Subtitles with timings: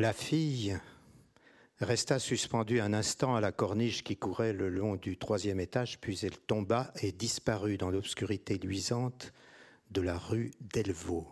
[0.00, 0.78] La fille
[1.78, 6.18] resta suspendue un instant à la corniche qui courait le long du troisième étage, puis
[6.22, 9.34] elle tomba et disparut dans l'obscurité luisante
[9.90, 11.28] de la rue Delvaux.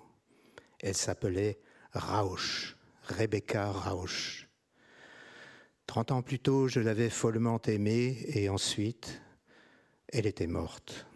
[0.80, 1.58] Elle s'appelait
[1.94, 4.50] Rausch, Rebecca Rausch.
[5.86, 9.22] Trente ans plus tôt, je l'avais follement aimée et ensuite,
[10.08, 11.06] elle était morte.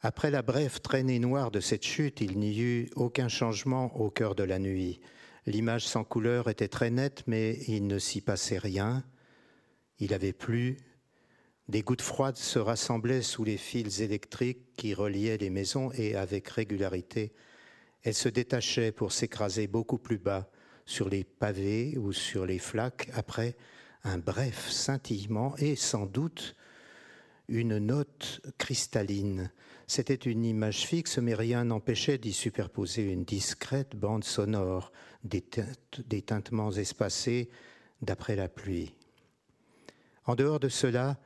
[0.00, 4.34] Après la brève traînée noire de cette chute, il n'y eut aucun changement au cœur
[4.34, 4.98] de la nuit.
[5.46, 9.04] L'image sans couleur était très nette, mais il ne s'y passait rien.
[10.00, 10.76] Il avait plu.
[11.68, 16.48] Des gouttes froides se rassemblaient sous les fils électriques qui reliaient les maisons et avec
[16.48, 17.32] régularité,
[18.02, 20.48] elles se détachaient pour s'écraser beaucoup plus bas
[20.84, 23.56] sur les pavés ou sur les flaques après
[24.04, 26.54] un bref scintillement et sans doute
[27.48, 29.50] une note cristalline
[29.86, 35.42] c'était une image fixe, mais rien n'empêchait d'y superposer une discrète bande sonore, des,
[36.22, 37.48] tintements espacés
[38.02, 38.94] d'après la pluie.
[40.24, 41.18] En dehors de cela,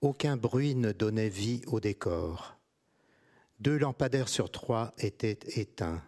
[0.00, 2.56] aucun bruit ne donnait vie au décor.
[3.60, 6.02] Deux lampadaires sur trois étaient éteints.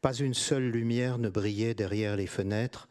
[0.00, 2.88] Pas une seule lumière ne brillait derrière les fenêtres.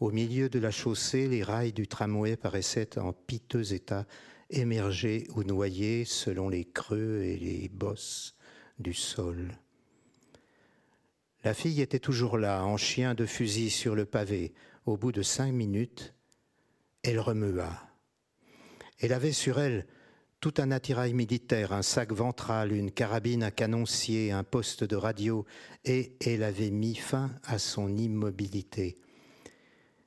[0.00, 4.06] Au milieu de la chaussée, les rails du tramway paraissaient en piteux état
[4.50, 8.36] émerger ou noyer selon les creux et les bosses
[8.78, 9.58] du sol.
[11.44, 14.52] La fille était toujours là, en chien de fusil sur le pavé.
[14.86, 16.14] Au bout de cinq minutes,
[17.02, 17.88] elle remua.
[18.98, 19.86] Elle avait sur elle
[20.40, 25.44] tout un attirail militaire, un sac ventral, une carabine à canoncier, un poste de radio,
[25.84, 28.98] et elle avait mis fin à son immobilité.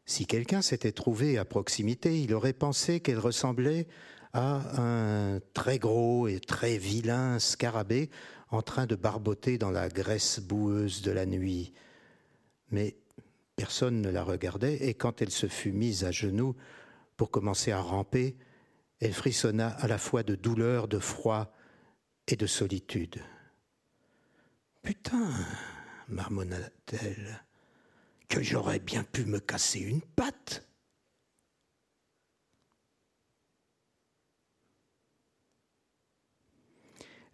[0.06, 3.88] Si quelqu'un s'était trouvé à proximité, il aurait pensé qu'elle ressemblait
[4.34, 8.10] à un très gros et très vilain scarabée
[8.50, 11.74] en train de barboter dans la graisse boueuse de la nuit.
[12.70, 12.98] Mais
[13.56, 16.56] personne ne la regardait, et quand elle se fut mise à genoux
[17.18, 18.36] pour commencer à ramper,
[19.00, 21.54] elle frissonna à la fois de douleur, de froid
[22.28, 23.22] et de solitude.
[24.84, 25.30] Putain,
[26.08, 27.44] marmonna-t-elle,
[28.28, 30.68] que j'aurais bien pu me casser une patte.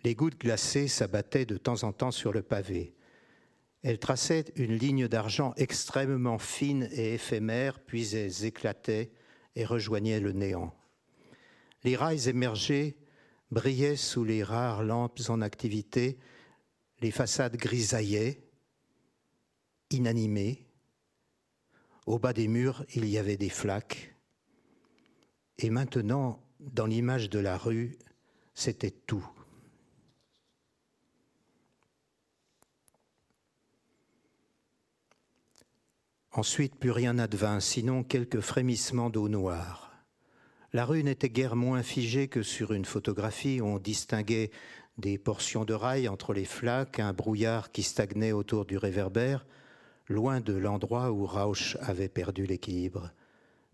[0.07, 2.95] Les gouttes glacées s'abattaient de temps en temps sur le pavé.
[3.83, 9.11] Elles traçaient une ligne d'argent extrêmement fine et éphémère, puis elles éclataient
[9.57, 10.73] et rejoignaient le néant.
[11.83, 12.95] Les rails émergés
[13.51, 16.17] brillaient sous les rares lampes en activité,
[17.01, 18.41] les façades grisaillaient,
[19.91, 20.69] inanimées.
[22.05, 24.15] Au bas des murs, il y avait des flaques.
[25.57, 27.97] Et maintenant, dans l'image de la rue,
[28.53, 29.29] c'était tout.
[36.37, 39.91] Ensuite, plus rien n'advint, sinon quelques frémissements d'eau noire.
[40.71, 44.51] La rue n'était guère moins figée que sur une photographie on distinguait
[44.99, 49.47] des portions de rail entre les flaques, un brouillard qui stagnait autour du réverbère,
[50.09, 53.09] loin de l'endroit où Rausch avait perdu l'équilibre.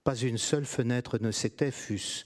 [0.06, 2.24] Pas une seule fenêtre ne s'était, fût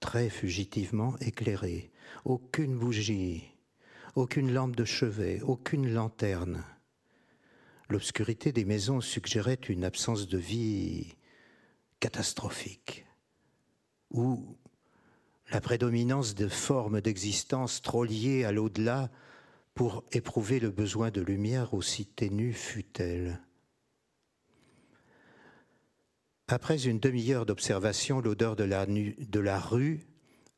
[0.00, 1.90] très fugitivement éclairée.
[2.24, 3.52] Aucune bougie,
[4.14, 6.64] aucune lampe de chevet, aucune lanterne.
[7.88, 11.14] L'obscurité des maisons suggérait une absence de vie
[12.00, 13.06] catastrophique,
[14.10, 14.56] ou
[15.50, 19.10] la prédominance de formes d'existence trop liées à l'au-delà
[19.74, 23.40] pour éprouver le besoin de lumière aussi ténue fût-elle.
[26.48, 30.00] Après une demi-heure d'observation, l'odeur de la, de la rue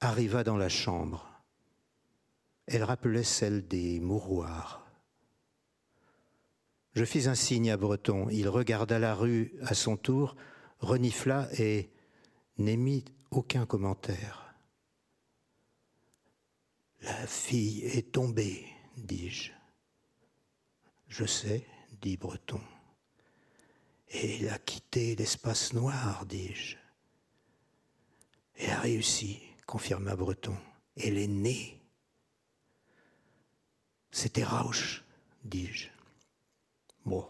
[0.01, 1.43] arriva dans la chambre.
[2.67, 4.86] Elle rappelait celle des mouroirs.
[6.97, 8.31] Je fis un signe à Breton.
[8.31, 10.35] Il regarda la rue à son tour,
[10.79, 11.91] renifla et
[12.57, 14.55] n'émit aucun commentaire.
[17.03, 18.65] La fille est tombée,
[18.97, 19.53] dis-je.
[21.09, 21.67] Je sais,
[22.01, 22.63] dit Breton.
[24.09, 26.79] Et elle a quitté l'espace noir, dis-je.
[28.55, 30.57] Elle a réussi, confirma Breton.
[30.97, 31.79] Elle est née.
[34.11, 35.05] C'était Rausch,
[35.45, 35.96] dis-je.
[37.07, 37.25] Bon,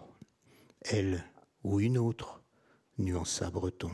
[0.81, 1.23] elle
[1.63, 2.43] ou une autre,
[2.97, 3.93] nuança Breton.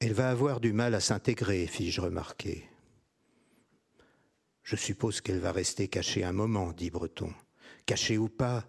[0.00, 2.68] Elle va avoir du mal à s'intégrer, fis-je remarquer.
[4.62, 7.32] Je suppose qu'elle va rester cachée un moment, dit Breton.
[7.86, 8.68] Cachée ou pas,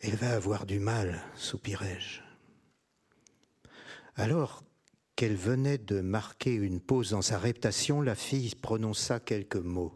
[0.00, 2.22] elle va avoir du mal, soupirai-je.
[4.16, 4.64] Alors,
[5.20, 9.94] qu'elle venait de marquer une pause dans sa réputation, la fille prononça quelques mots.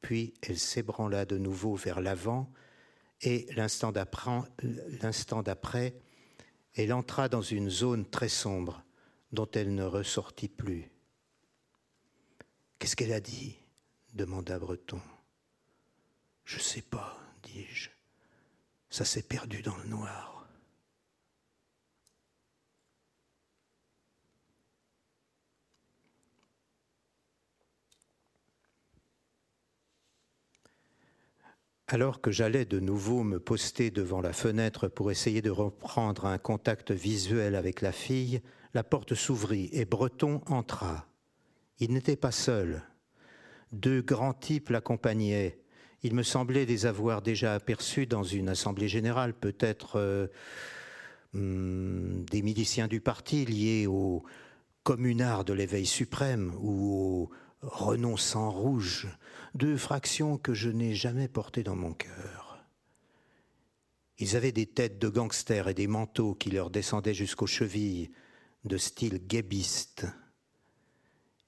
[0.00, 2.50] Puis elle s'ébranla de nouveau vers l'avant
[3.20, 4.42] et l'instant d'après,
[6.74, 8.82] elle entra dans une zone très sombre
[9.30, 10.90] dont elle ne ressortit plus.
[12.80, 13.56] Qu'est-ce qu'elle a dit?
[14.12, 15.00] demanda Breton.
[16.44, 17.90] Je ne sais pas, dis-je.
[18.90, 20.33] Ça s'est perdu dans le noir.
[31.86, 36.38] Alors que j'allais de nouveau me poster devant la fenêtre pour essayer de reprendre un
[36.38, 38.40] contact visuel avec la fille,
[38.72, 41.06] la porte s'ouvrit et Breton entra.
[41.78, 42.82] Il n'était pas seul.
[43.72, 45.58] Deux grands types l'accompagnaient.
[46.02, 50.28] Il me semblait les avoir déjà aperçus dans une assemblée générale, peut-être euh,
[51.34, 54.24] hmm, des miliciens du parti liés aux
[54.84, 57.30] communards de l'éveil suprême ou aux
[57.66, 59.08] renonçants rouges
[59.54, 62.64] deux fractions que je n'ai jamais portées dans mon cœur.
[64.18, 68.10] Ils avaient des têtes de gangsters et des manteaux qui leur descendaient jusqu'aux chevilles,
[68.64, 70.06] de style guébiste.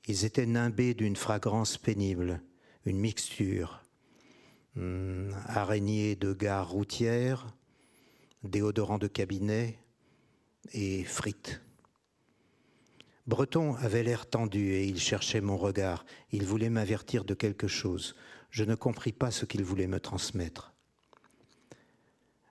[0.06, 2.42] Ils étaient nimbés d'une fragrance pénible,
[2.84, 3.82] une mixture,
[4.76, 7.46] hum, araignées de gare routière,
[8.42, 9.78] déodorant de cabinet
[10.72, 11.60] et frites.
[13.26, 16.04] Breton avait l'air tendu et il cherchait mon regard.
[16.30, 18.14] Il voulait m'avertir de quelque chose.
[18.50, 20.72] Je ne compris pas ce qu'il voulait me transmettre.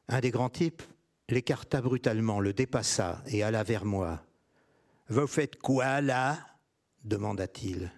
[0.08, 0.84] Un des grands types
[1.30, 4.24] l'écarta brutalement, le dépassa et alla vers moi.
[5.10, 6.40] Vous faites quoi là
[7.04, 7.92] demanda-t-il.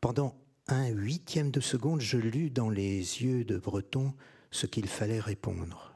[0.00, 0.36] Pendant
[0.68, 4.14] un huitième de seconde, je lus dans les yeux de Breton
[4.50, 5.94] ce qu'il fallait répondre.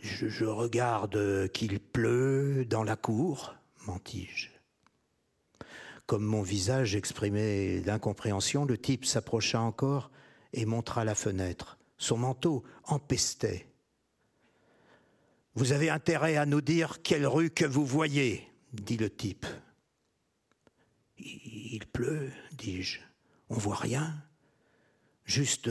[0.00, 3.56] Je, je regarde qu'il pleut dans la cour,
[3.86, 4.48] mentis-je.
[6.06, 10.10] Comme mon visage exprimait l'incompréhension, le type s'approcha encore
[10.52, 11.78] et montra la fenêtre.
[11.98, 13.66] Son manteau empestait.
[15.54, 19.44] Vous avez intérêt à nous dire quelle rue que vous voyez, dit le type.
[21.18, 23.00] Il pleut, dis-je.
[23.50, 24.14] On voit rien.
[25.24, 25.70] Juste,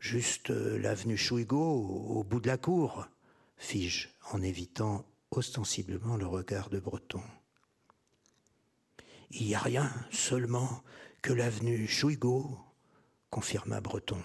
[0.00, 3.06] juste l'avenue Chouigo au bout de la cour,
[3.56, 5.04] fis-je en évitant
[5.38, 7.22] ostensiblement le regard de Breton.
[9.30, 10.82] Il n'y a rien, seulement
[11.22, 12.58] que l'avenue Chouigo,
[13.30, 14.22] confirma Breton.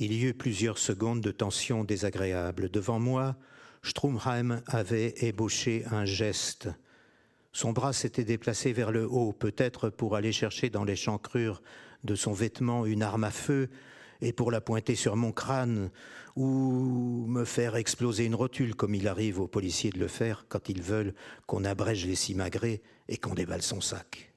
[0.00, 2.70] Il y eut plusieurs secondes de tension désagréable.
[2.70, 3.36] Devant moi,
[3.82, 6.68] Strumheim avait ébauché un geste
[7.52, 11.62] son bras s'était déplacé vers le haut, peut-être pour aller chercher dans l'échancrure
[12.04, 13.68] de son vêtement une arme à feu
[14.20, 15.90] et pour la pointer sur mon crâne
[16.36, 20.68] ou me faire exploser une rotule comme il arrive aux policiers de le faire quand
[20.68, 21.14] ils veulent
[21.46, 24.32] qu'on abrège les simagrées et qu'on déballe son sac.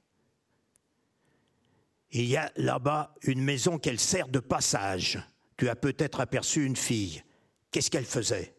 [2.10, 5.18] Il y a là-bas une maison qu'elle sert de passage.
[5.56, 7.22] Tu as peut-être aperçu une fille.
[7.70, 8.54] Qu'est-ce qu'elle faisait?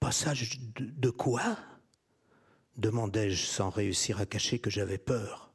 [0.00, 1.56] Passage de quoi?
[2.78, 5.52] Demandai-je sans réussir à cacher que j'avais peur.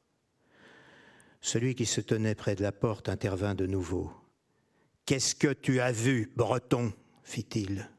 [1.42, 4.14] Celui qui se tenait près de la porte intervint de nouveau.
[5.06, 6.94] Qu'est-ce que tu as vu, Breton?
[7.24, 7.90] fit-il.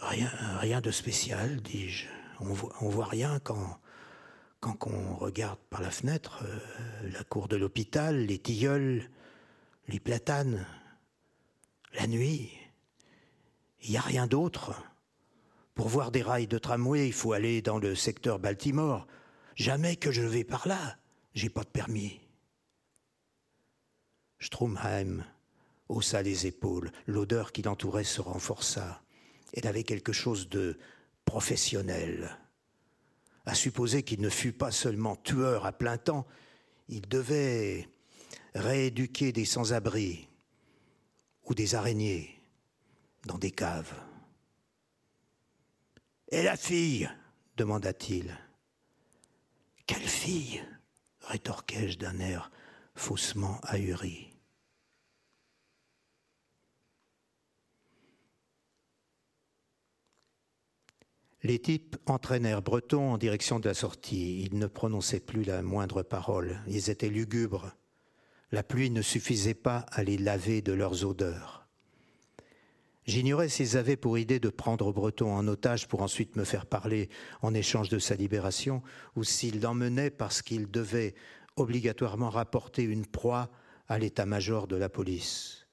[0.00, 2.06] Rien, rien de spécial, dis-je.
[2.40, 3.80] On voit, voit rien quand,
[4.60, 9.08] quand on regarde par la fenêtre euh, la cour de l'hôpital, les tilleuls,
[9.88, 10.66] les platanes,
[11.94, 12.52] la nuit.
[13.82, 14.74] Il n'y a rien d'autre.
[15.74, 19.06] Pour voir des rails de tramway, il faut aller dans le secteur Baltimore.
[19.56, 20.96] Jamais que je vais par là.
[21.34, 22.20] J'ai pas de permis.
[24.38, 25.24] Stromheim
[25.88, 26.92] haussa les épaules.
[27.06, 29.02] L'odeur qui l'entourait se renforça.
[29.52, 30.78] Elle avait quelque chose de
[31.24, 32.38] professionnel.
[33.46, 36.26] À supposer qu'il ne fût pas seulement tueur à plein temps,
[36.88, 37.88] il devait
[38.54, 40.28] rééduquer des sans-abri
[41.44, 42.40] ou des araignées
[43.26, 43.94] dans des caves.
[46.34, 47.08] Et la fille
[47.56, 48.36] demanda-t-il.
[49.86, 50.64] Quelle fille
[51.20, 52.50] rétorquai-je d'un air
[52.96, 54.32] faussement ahuri.
[61.44, 64.42] Les types entraînèrent Breton en direction de la sortie.
[64.42, 66.60] Ils ne prononçaient plus la moindre parole.
[66.66, 67.76] Ils étaient lugubres.
[68.50, 71.63] La pluie ne suffisait pas à les laver de leurs odeurs.
[73.06, 77.10] J'ignorais s'ils avaient pour idée de prendre Breton en otage pour ensuite me faire parler
[77.42, 78.82] en échange de sa libération,
[79.14, 81.14] ou s'ils l'emmenaient parce qu'ils devaient
[81.56, 83.50] obligatoirement rapporter une proie
[83.88, 85.66] à l'état-major de la police.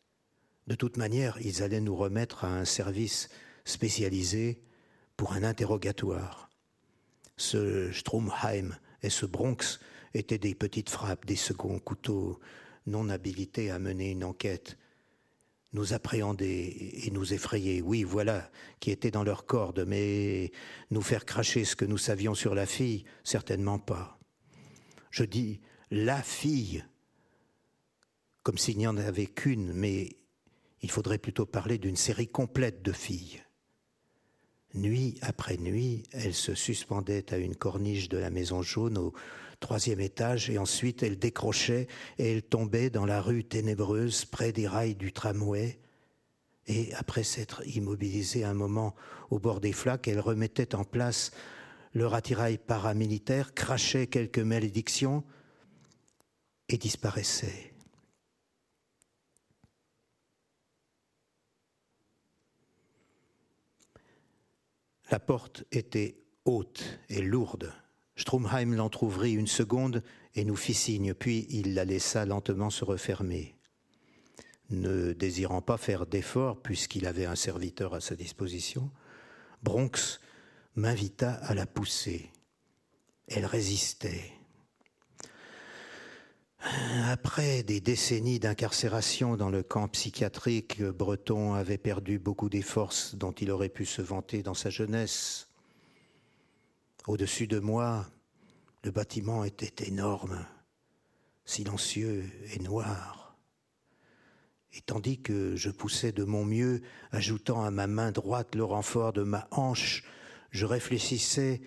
[0.67, 3.29] De toute manière, ils allaient nous remettre à un service
[3.63, 4.61] spécialisé
[5.15, 6.49] pour un interrogatoire.
[7.37, 9.79] Ce Stromheim et ce Bronx
[10.13, 12.39] étaient des petites frappes, des seconds couteaux
[12.87, 14.77] non habilités à mener une enquête,
[15.73, 18.49] nous appréhender et nous effrayer, oui, voilà,
[18.79, 20.51] qui était dans leur corde, mais
[20.89, 24.19] nous faire cracher ce que nous savions sur la fille, certainement pas.
[25.11, 26.83] Je dis la fille,
[28.43, 30.09] comme s'il n'y en avait qu'une, mais
[30.81, 33.41] il faudrait plutôt parler d'une série complète de filles.
[34.73, 39.13] Nuit après nuit, elle se suspendait à une corniche de la maison jaune au
[39.61, 41.87] troisième étage et ensuite elle décrochait
[42.17, 45.79] et elle tombait dans la rue ténébreuse près des rails du tramway.
[46.67, 48.95] Et après s'être immobilisée un moment
[49.29, 51.31] au bord des flaques, elle remettait en place
[51.93, 55.23] leur attirail paramilitaire, crachait quelques malédictions
[56.67, 57.73] et disparaissait.
[65.11, 66.15] La porte était
[66.45, 67.73] haute et lourde.
[68.21, 70.03] Stromheim l'entr'ouvrit une seconde
[70.35, 73.55] et nous fit signe, puis il la laissa lentement se refermer.
[74.69, 78.91] Ne désirant pas faire d'effort, puisqu'il avait un serviteur à sa disposition,
[79.63, 80.19] Bronx
[80.75, 82.29] m'invita à la pousser.
[83.27, 84.31] Elle résistait.
[87.07, 93.31] Après des décennies d'incarcération dans le camp psychiatrique, Breton avait perdu beaucoup des forces dont
[93.31, 95.47] il aurait pu se vanter dans sa jeunesse.
[97.07, 98.05] Au-dessus de moi,
[98.83, 100.45] le bâtiment était énorme,
[101.45, 103.35] silencieux et noir.
[104.73, 106.81] Et tandis que je poussais de mon mieux,
[107.11, 110.03] ajoutant à ma main droite le renfort de ma hanche,
[110.51, 111.61] je réfléchissais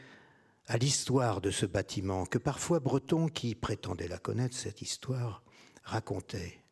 [0.66, 5.42] à l'histoire de ce bâtiment que parfois Breton, qui prétendait la connaître, cette histoire,
[5.82, 6.62] racontait.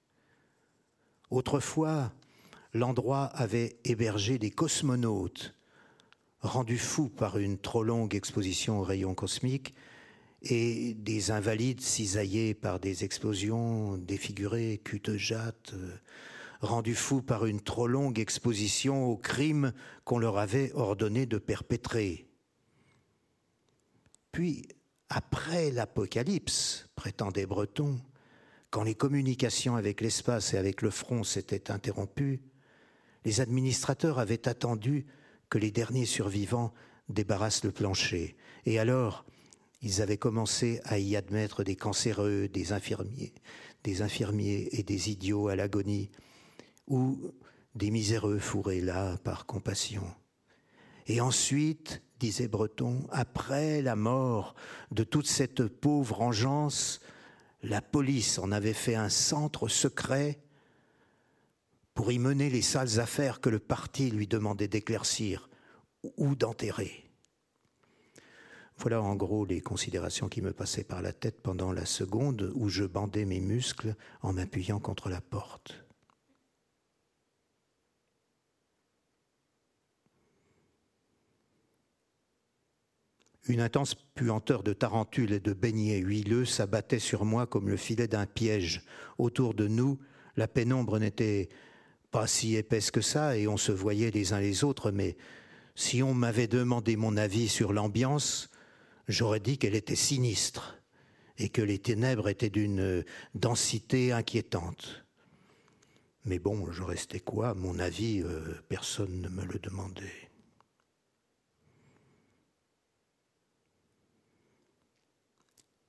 [1.31, 2.13] Autrefois,
[2.73, 5.55] l'endroit avait hébergé des cosmonautes,
[6.43, 9.75] rendus fous par une trop longue exposition aux rayons cosmiques,
[10.43, 15.97] et des invalides cisaillés par des explosions défigurés, cul-de-jatte, euh,
[16.61, 19.73] rendus fous par une trop longue exposition aux crimes
[20.05, 22.27] qu'on leur avait ordonné de perpétrer.
[24.33, 24.67] Puis,
[25.09, 28.01] après l'Apocalypse, prétendait Breton,
[28.71, 32.41] quand les communications avec l'espace et avec le front s'étaient interrompues,
[33.25, 35.07] les administrateurs avaient attendu
[35.53, 36.73] que les derniers survivants
[37.11, 38.37] débarrassent le plancher.
[38.65, 39.27] Et alors,
[39.83, 43.35] ils avaient commencé à y admettre des cancéreux, des infirmiers,
[43.85, 46.11] des infirmiers et des idiots à l'agonie,
[46.89, 47.19] ou
[47.75, 50.07] des miséreux fourrés là par compassion.
[51.07, 54.55] Et ensuite, disait Breton, après la mort
[54.91, 57.01] de toute cette pauvre engeance,
[57.63, 60.42] la police en avait fait un centre secret
[61.95, 65.49] pour y mener les sales affaires que le parti lui demandait d'éclaircir
[66.17, 67.11] ou d'enterrer.
[68.79, 72.69] Voilà en gros les considérations qui me passaient par la tête pendant la seconde où
[72.69, 75.85] je bandais mes muscles en m'appuyant contre la porte.
[83.49, 88.07] Une intense puanteur de tarentules et de beignets huileux s'abattait sur moi comme le filet
[88.07, 88.83] d'un piège.
[89.19, 89.99] Autour de nous,
[90.37, 91.49] la pénombre n'était
[92.13, 95.17] pas si épaisse que ça et on se voyait les uns les autres, mais
[95.75, 98.51] si on m'avait demandé mon avis sur l'ambiance,
[99.09, 100.79] j'aurais dit qu'elle était sinistre
[101.39, 103.03] et que les ténèbres étaient d'une
[103.35, 105.07] densité inquiétante.
[106.27, 107.55] Mais bon, je restais quoi?
[107.55, 110.31] Mon avis, euh, personne ne me le demandait.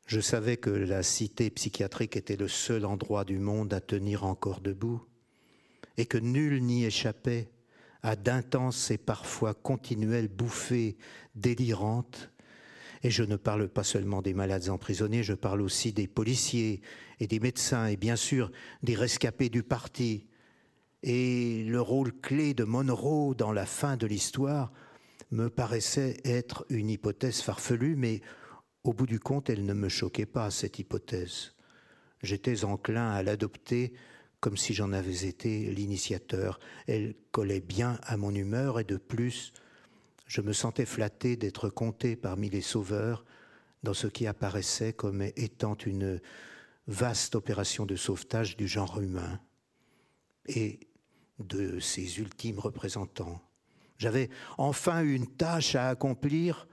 [0.05, 4.61] Je savais que la cité psychiatrique était le seul endroit du monde à tenir encore
[4.61, 5.03] debout
[5.97, 7.49] et que nul n'y échappait
[8.01, 10.97] à d'intenses et parfois continuelles bouffées
[11.35, 12.29] délirantes.
[13.01, 16.81] Et je ne parle pas seulement des malades emprisonnés, je parle aussi des policiers
[17.19, 20.27] et des médecins et bien sûr des rescapés du parti.
[21.01, 24.71] Et le rôle clé de Monroe dans la fin de l'histoire
[25.31, 28.21] me paraissait être une hypothèse farfelue, mais
[28.83, 31.53] au bout du compte, elle ne me choquait pas, cette hypothèse.
[32.21, 33.93] J'étais enclin à l'adopter
[34.43, 36.59] comme si j'en avais été l'initiateur.
[36.85, 39.53] Elle collait bien à mon humeur et de plus,
[40.27, 43.23] je me sentais flatté d'être compté parmi les sauveurs
[43.83, 46.19] dans ce qui apparaissait comme étant une
[46.87, 49.39] vaste opération de sauvetage du genre humain
[50.47, 50.81] et
[51.39, 53.41] de ses ultimes représentants.
[53.97, 56.67] J'avais enfin une tâche à accomplir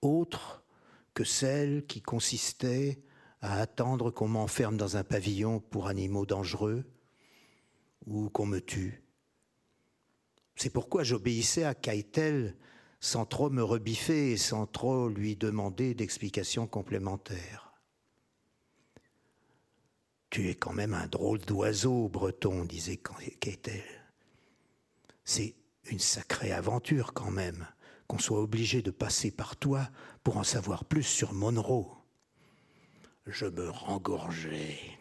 [0.00, 0.62] autre
[1.12, 3.00] que celle qui consistait
[3.40, 6.84] à attendre qu'on m'enferme dans un pavillon pour animaux dangereux
[8.06, 9.02] ou qu'on me tue.
[10.54, 12.56] C'est pourquoi j'obéissais à Keitel
[13.00, 17.74] sans trop me rebiffer et sans trop lui demander d'explications complémentaires.
[20.30, 23.84] Tu es quand même un drôle d'oiseau, breton, disait Keitel.
[25.24, 25.54] C'est
[25.90, 27.66] une sacrée aventure quand même
[28.06, 29.88] qu'on soit obligé de passer par toi
[30.22, 31.86] pour en savoir plus sur Monroe.
[33.26, 34.95] Je me rengorgeais.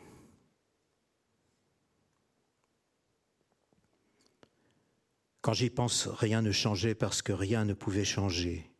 [5.46, 8.72] Quand j'y pense, rien ne changeait parce que rien ne pouvait changer.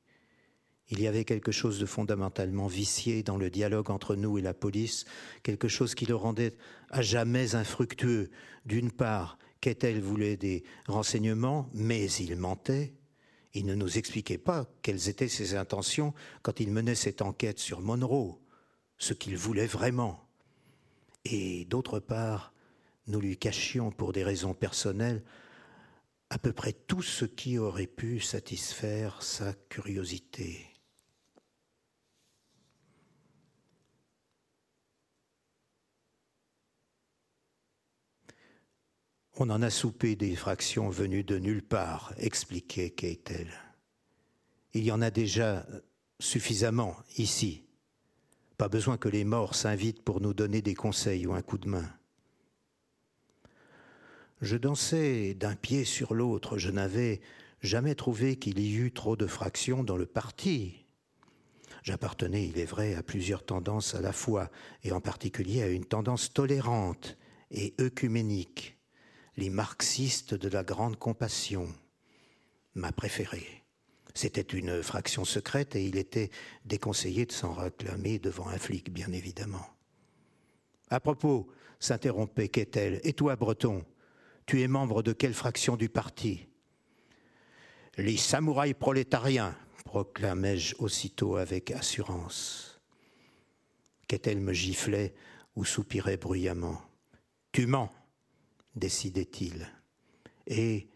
[0.90, 4.56] Il y avait quelque chose de fondamentalement vicié dans le dialogue entre nous et la
[4.56, 5.06] police,
[5.44, 6.56] quelque chose qui le rendait
[6.90, 8.32] à jamais infructueux.
[8.66, 12.96] D'une part, Kettel voulait des renseignements, mais il mentait.
[13.54, 17.82] Il ne nous expliquait pas quelles étaient ses intentions quand il menait cette enquête sur
[17.82, 18.40] Monroe,
[18.98, 20.28] ce qu'il voulait vraiment.
[21.26, 22.54] Et d'autre part,
[23.06, 25.22] nous lui cachions pour des raisons personnelles
[26.30, 30.68] à peu près tout ce qui aurait pu satisfaire sa curiosité.
[39.38, 43.50] On en a soupé des fractions venues de nulle part, expliquait Keitel.
[44.74, 45.66] Il y en a déjà
[46.20, 47.66] suffisamment ici.
[48.58, 51.68] Pas besoin que les morts s'invitent pour nous donner des conseils ou un coup de
[51.68, 51.94] main.
[54.42, 57.22] Je dansais d'un pied sur l'autre, je n'avais
[57.62, 60.86] jamais trouvé qu'il y eût trop de fractions dans le parti.
[61.84, 64.50] J'appartenais, il est vrai, à plusieurs tendances à la fois,
[64.84, 67.18] et en particulier à une tendance tolérante
[67.52, 68.78] et œcuménique
[69.38, 71.68] les marxistes de la grande compassion,
[72.74, 73.64] ma préférée.
[74.14, 76.30] C'était une fraction secrète et il était
[76.64, 79.66] déconseillé de s'en réclamer devant un flic, bien évidemment.
[80.90, 81.48] À propos,
[81.80, 83.84] s'interrompait Kettel, et toi, Breton,
[84.46, 86.48] tu es membre de quelle fraction du parti?
[87.98, 89.56] Les samouraïs prolétariens,
[89.86, 92.82] proclamai-je aussitôt avec assurance.
[94.08, 95.14] Kettel me giflait
[95.56, 96.82] ou soupirait bruyamment?
[97.52, 97.90] Tu mens
[98.76, 99.68] décidait-il.
[100.48, 100.88] Et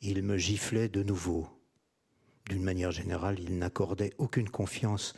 [0.00, 1.48] il me giflait de nouveau.
[2.48, 5.14] D'une manière générale, il n'accordait aucune confiance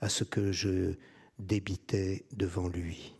[0.00, 0.94] à ce que je
[1.38, 3.14] débitais devant lui.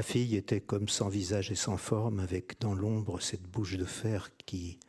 [0.00, 3.84] La fille était comme sans visage et sans forme, avec dans l'ombre cette bouche de
[3.84, 4.80] fer qui,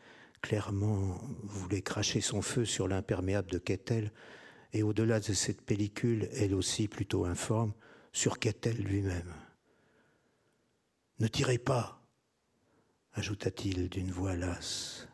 [0.42, 4.14] clairement, voulait cracher son feu sur l'imperméable de Kettel,
[4.72, 7.74] et au-delà de cette pellicule, elle aussi plutôt informe,
[8.14, 9.34] sur Kettel lui-même.
[11.20, 12.02] Ne tirez pas,
[13.12, 15.10] ajouta-t-il d'une voix lasse.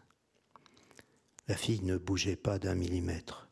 [1.48, 3.50] La fille ne bougeait pas d'un millimètre.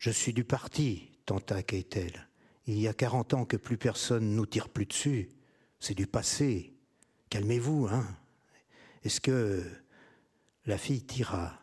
[0.00, 2.28] Je suis du parti, tenta Kettel.
[2.66, 5.28] Il y a quarante ans que plus personne nous tire plus dessus
[5.84, 6.72] c'est du passé.
[7.28, 8.06] Calmez-vous, hein.
[9.02, 9.62] Est-ce que
[10.64, 11.60] la fille tira?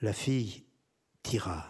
[0.00, 0.64] La fille
[1.22, 1.66] tira.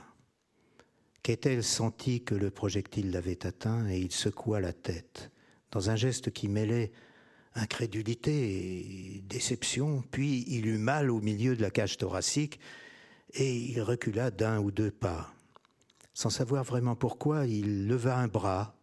[1.24, 5.32] Qu'est-elle senti que le projectile l'avait atteint et il secoua la tête,
[5.72, 6.92] dans un geste qui mêlait
[7.56, 12.60] incrédulité et déception, puis il eut mal au milieu de la cage thoracique
[13.32, 15.34] et il recula d'un ou deux pas.
[16.14, 18.75] Sans savoir vraiment pourquoi, il leva un bras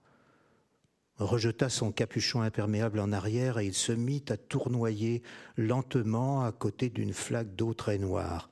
[1.17, 5.21] rejeta son capuchon imperméable en arrière et il se mit à tournoyer
[5.57, 8.49] lentement à côté d'une flaque d'eau très noire.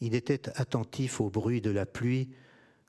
[0.00, 2.28] Il était attentif au bruit de la pluie,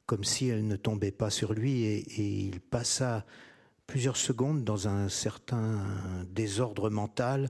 [0.06, 3.26] comme si elle ne tombait pas sur lui, et, il passa
[3.88, 5.86] plusieurs secondes dans un certain
[6.30, 7.50] désordre mental,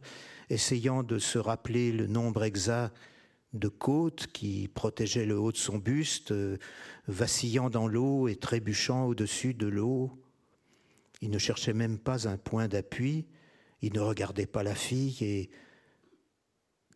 [0.50, 2.94] essayant de se rappeler le nombre exact
[3.54, 6.34] de côtes qui protégeaient le haut de son buste,
[7.08, 10.12] vacillant dans l'eau et trébuchant au-dessus de l'eau.
[11.22, 13.28] Il ne cherchait même pas un point d'appui,
[13.82, 15.50] il ne regardait pas la fille et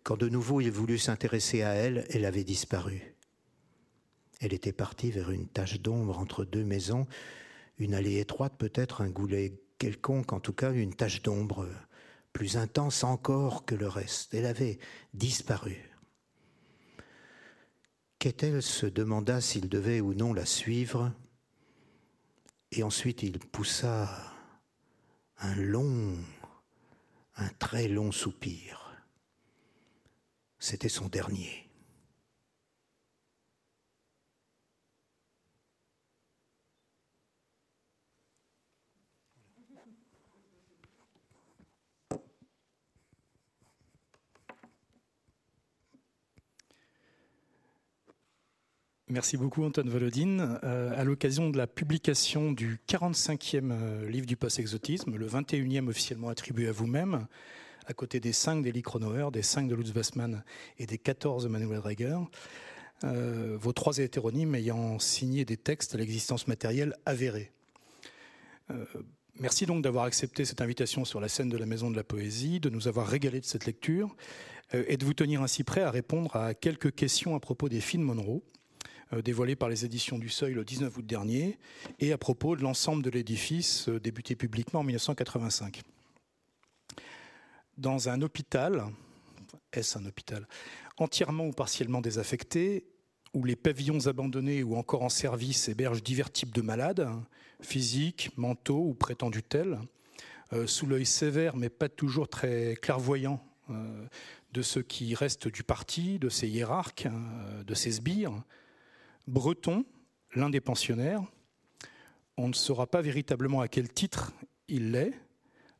[0.04, 3.16] quand de nouveau il voulut s'intéresser à elle, elle avait disparu.
[4.40, 7.06] Elle était partie vers une tache d'ombre entre deux maisons,
[7.78, 11.68] une allée étroite peut-être, un goulet quelconque, en tout cas une tache d'ombre
[12.34, 14.34] plus intense encore que le reste.
[14.34, 14.80] Elle avait
[15.14, 15.78] disparu.
[18.20, 21.12] Kettel se demanda s'il devait ou non la suivre,
[22.72, 24.10] et ensuite il poussa
[25.38, 26.18] un long,
[27.36, 28.96] un très long soupir.
[30.60, 31.71] C'était son dernier.
[49.12, 50.58] Merci beaucoup Antoine Volodine.
[50.64, 56.30] Euh, à l'occasion de la publication du 45e euh, livre du post-exotisme, le 21e officiellement
[56.30, 57.28] attribué à vous-même,
[57.88, 60.46] à côté des 5 d'Elie Kronauer, des 5 de Lutz Wassmann
[60.80, 62.20] et des 14 de Manuel Reger,
[63.04, 67.52] euh, vos trois hétéronymes ayant signé des textes à l'existence matérielle avérée.
[69.42, 72.62] merci donc d'avoir accepté cette invitation sur la scène de la Maison de la Poésie,
[72.62, 74.16] de nous avoir régalé de cette lecture
[74.72, 78.04] et de vous tenir ainsi prêt à répondre à quelques questions à propos des films
[78.04, 78.42] Monroe?
[79.20, 81.58] Dévoilé par les éditions du Seuil le 19 août dernier,
[82.00, 85.82] et à propos de l'ensemble de l'édifice euh, débuté publiquement en 1985.
[87.78, 88.86] Dans un hôpital,
[89.74, 90.48] est-ce un hôpital,
[90.98, 92.86] entièrement ou partiellement désaffecté,
[93.34, 97.10] où les pavillons abandonnés ou encore en service hébergent divers types de malades,
[97.62, 99.80] physiques, mentaux ou prétendus tels,
[100.54, 103.44] euh, sous l'œil sévère mais pas toujours très clairvoyant
[104.52, 107.08] de ceux qui restent du parti, de ses hiérarques,
[107.66, 108.44] de ses sbires,
[109.28, 109.86] Breton,
[110.36, 111.24] l'un des pensionnaires,
[112.38, 114.34] on ne saura pas véritablement à quel titre
[114.68, 115.14] il l'est,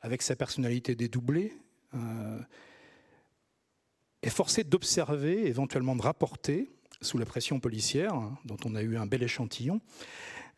[0.02, 1.54] avec sa personnalité dédoublée,
[1.94, 2.40] euh,
[4.22, 6.70] est forcé d'observer, éventuellement de rapporter,
[7.02, 9.82] sous la pression policière, hein, dont on a eu un bel échantillon,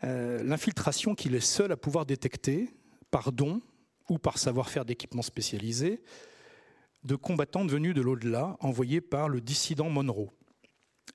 [0.03, 2.69] euh, l'infiltration qu'il est seul à pouvoir détecter,
[3.11, 3.61] par don
[4.09, 6.01] ou par savoir-faire d'équipement spécialisé,
[7.03, 10.31] de combattants venus de l'au-delà, envoyés par le dissident Monroe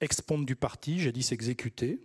[0.00, 2.00] ex du parti, jadis exécutés,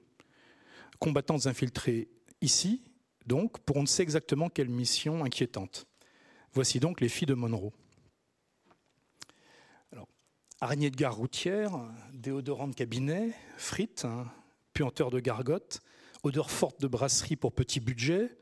[0.99, 2.09] combattants infiltrés
[2.41, 2.81] ici,
[3.25, 5.87] donc, pour on ne sait exactement quelle mission inquiétante.
[6.53, 7.71] Voici donc les filles de Monroe.
[9.91, 10.07] Alors,
[10.59, 11.79] araignée de gare routière,
[12.13, 14.27] déodorant de cabinet, frites, hein,
[14.73, 15.81] puanteur de gargote,
[16.23, 18.37] odeur forte de brasserie pour petit budget,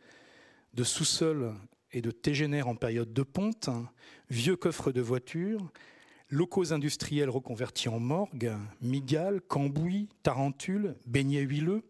[0.73, 1.53] de sous-sol
[1.91, 3.69] et de tégénère en période de ponte,
[4.29, 5.71] vieux coffre de voiture,
[6.31, 11.83] locaux industriels reconvertis en morgue, migales, cambouis, tarentules, beignets huileux.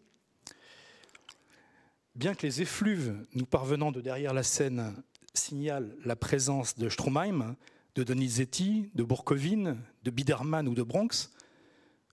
[2.16, 4.94] Bien que les effluves nous parvenant de derrière la scène
[5.34, 7.56] signalent la présence de Stroheim,
[7.96, 11.32] de Donizetti, de Bourkovine, de Biderman ou de Bronx,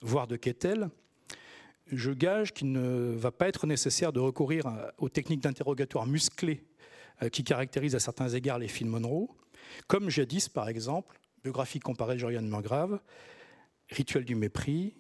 [0.02, 0.90] voire de Kettel,
[1.90, 6.62] je gage qu'il ne va pas être nécessaire de recourir aux techniques d'interrogatoire musclées
[7.22, 9.28] euh, qui caractérisent à certains égards les films Monroe,
[9.86, 13.00] comme jadis par exemple biographie comparée de Joriane Murgrave,
[13.90, 14.94] Rituel du mépris,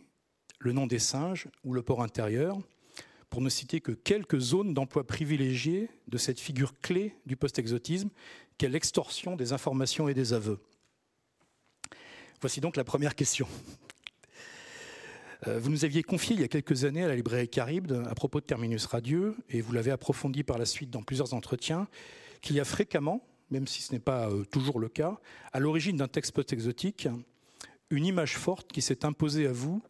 [0.58, 2.58] Le nom des singes ou Le port intérieur,
[3.30, 8.08] pour ne citer que quelques zones d'emploi privilégiées de cette figure clé du post-exotisme,
[8.56, 10.58] qu'est l'extorsion des informations et des aveux.
[12.40, 13.46] Voici donc la première question.
[15.46, 18.14] Euh, vous nous aviez confié il y a quelques années à la librairie Caribe à
[18.14, 21.88] propos de Terminus Radieux, et vous l'avez approfondi par la suite dans plusieurs entretiens,
[22.40, 25.18] qu'il y a fréquemment, même si ce n'est pas euh, toujours le cas,
[25.52, 27.08] à l'origine d'un texte post-exotique,
[27.90, 29.82] une image forte qui s'est imposée à vous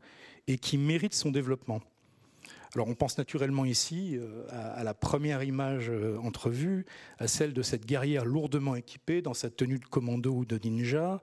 [0.47, 1.81] et qui mérite son développement.
[2.75, 6.87] Alors on pense naturellement ici euh, à, la première image euh, entrevue,
[7.19, 11.23] à celle de cette guerrière lourdement équipée dans sa tenue de commando ou de ninja,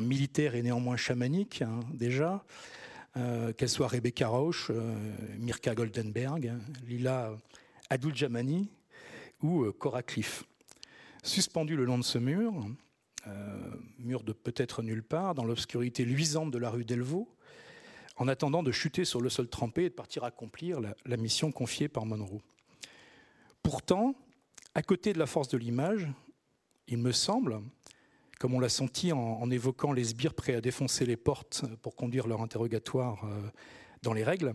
[0.00, 2.44] militaire et néanmoins chamanique hein, déjà,
[3.56, 4.72] qu'elle soit Rebecca Rauch,
[5.38, 6.52] Mirka Goldenberg,
[6.86, 7.34] Lila
[7.88, 8.68] Adul-Jamani
[9.42, 10.44] ou Cora Cliff
[11.26, 12.54] suspendu le long de ce mur,
[13.26, 17.28] euh, mur de peut-être nulle part, dans l'obscurité luisante de la rue Delvaux,
[18.16, 21.88] en attendant de chuter sur le sol trempé et de partir accomplir la, mission confiée
[21.88, 22.40] par Monroe.
[23.62, 24.14] Pourtant,
[24.74, 26.08] à côté de la force de l'image,
[26.88, 27.60] il me semble,
[28.38, 32.26] comme on l'a senti en, évoquant les sbires prêts à défoncer les portes pour conduire
[32.26, 33.50] leur interrogatoire euh,
[34.02, 34.54] dans les règles,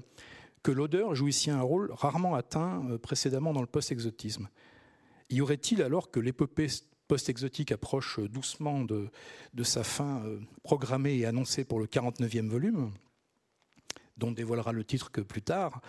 [0.63, 4.47] que l'odeur joue ici un rôle rarement atteint euh, précédemment dans le post-exotisme.
[5.31, 6.67] Y aurait-il alors que l'épopée
[7.07, 9.09] post-exotique approche doucement de,
[9.63, 12.91] sa fin euh, programmée et annoncée pour le 49e volume,
[14.17, 15.81] dont dévoilera le titre que plus tard,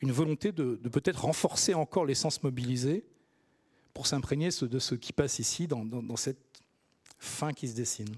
[0.00, 3.04] une volonté de, peut-être renforcer encore l'essence mobilisée
[3.94, 6.62] pour s'imprégner de ce qui passe ici dans, cette
[7.18, 8.14] fin qui se dessine?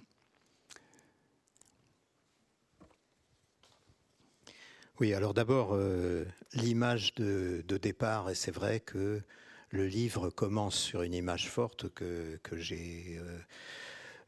[5.00, 9.22] Oui, alors d'abord, euh, l'image de, départ, et c'est vrai que
[9.70, 13.38] le livre commence sur une image forte que, j'ai euh,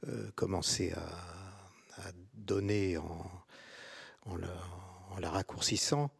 [0.09, 4.37] euh, commencé à, donner en,
[5.19, 6.11] la, raccourcissant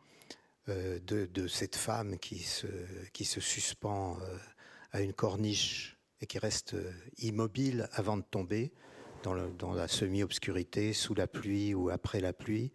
[0.69, 2.67] euh, de, cette femme qui se,
[3.41, 4.19] suspend
[4.93, 6.77] à une corniche et qui reste
[7.19, 8.73] immobile avant de tomber
[9.23, 12.73] dans la semi-obscurité, sous la pluie ou après la pluie.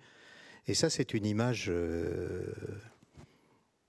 [0.67, 1.71] Et ça, c'est une image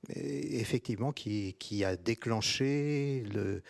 [0.09, 3.63] effectivement qui, qui, a déclenché le,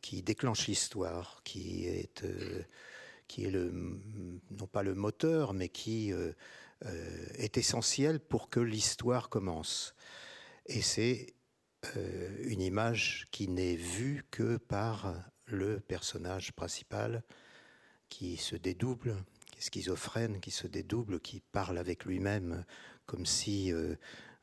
[0.00, 2.24] qui déclenche l'histoire, qui est
[3.28, 3.72] qui est le
[4.50, 6.12] non pas le moteur, mais qui
[7.38, 9.94] est essentiel pour que l'histoire commence.
[10.66, 11.34] Et c'est
[11.96, 15.14] euh, une image qui n'est vue que par
[15.46, 17.22] le personnage principal
[18.08, 19.16] qui se dédouble,
[19.50, 22.64] qui est schizophrène, qui se dédouble, qui parle avec lui-même
[23.06, 23.96] comme si euh,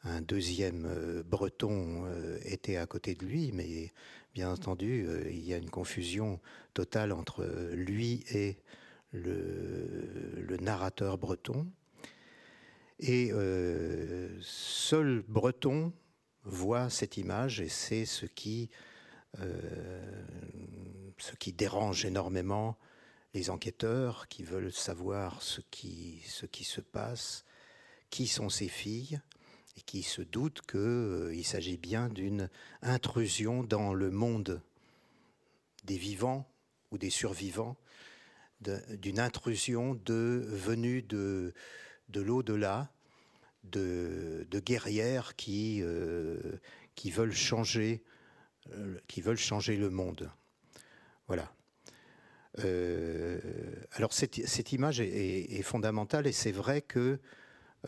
[0.04, 2.06] un deuxième euh, breton
[2.44, 3.92] était à côté de lui, mais
[4.34, 6.40] bien entendu, il y a une confusion
[6.74, 8.58] totale entre lui et
[9.12, 11.68] le, narrateur breton.
[13.00, 13.32] Et
[14.42, 15.94] seul Breton
[16.48, 18.70] voit cette image et c'est ce qui,
[19.40, 20.24] euh,
[21.48, 22.78] dérange énormément
[23.34, 27.46] les enquêteurs qui veulent savoir ce qui se passe,
[28.10, 29.20] qui sont ces filles,
[29.78, 32.50] et qui se doutent qu'il euh, s'agit bien d'une
[32.82, 34.62] intrusion dans le monde
[35.84, 36.50] des vivants
[36.92, 37.78] ou des survivants,
[38.62, 41.54] d'une intrusion de, venue de,
[42.10, 42.92] de l'au-delà,
[43.64, 46.40] de, guerrières qui, euh,
[46.96, 48.04] qui, veulent changer,
[48.72, 50.32] euh, qui veulent changer le monde.
[51.28, 51.54] Voilà.
[53.92, 57.20] Alors cette image est, fondamentale et c'est vrai que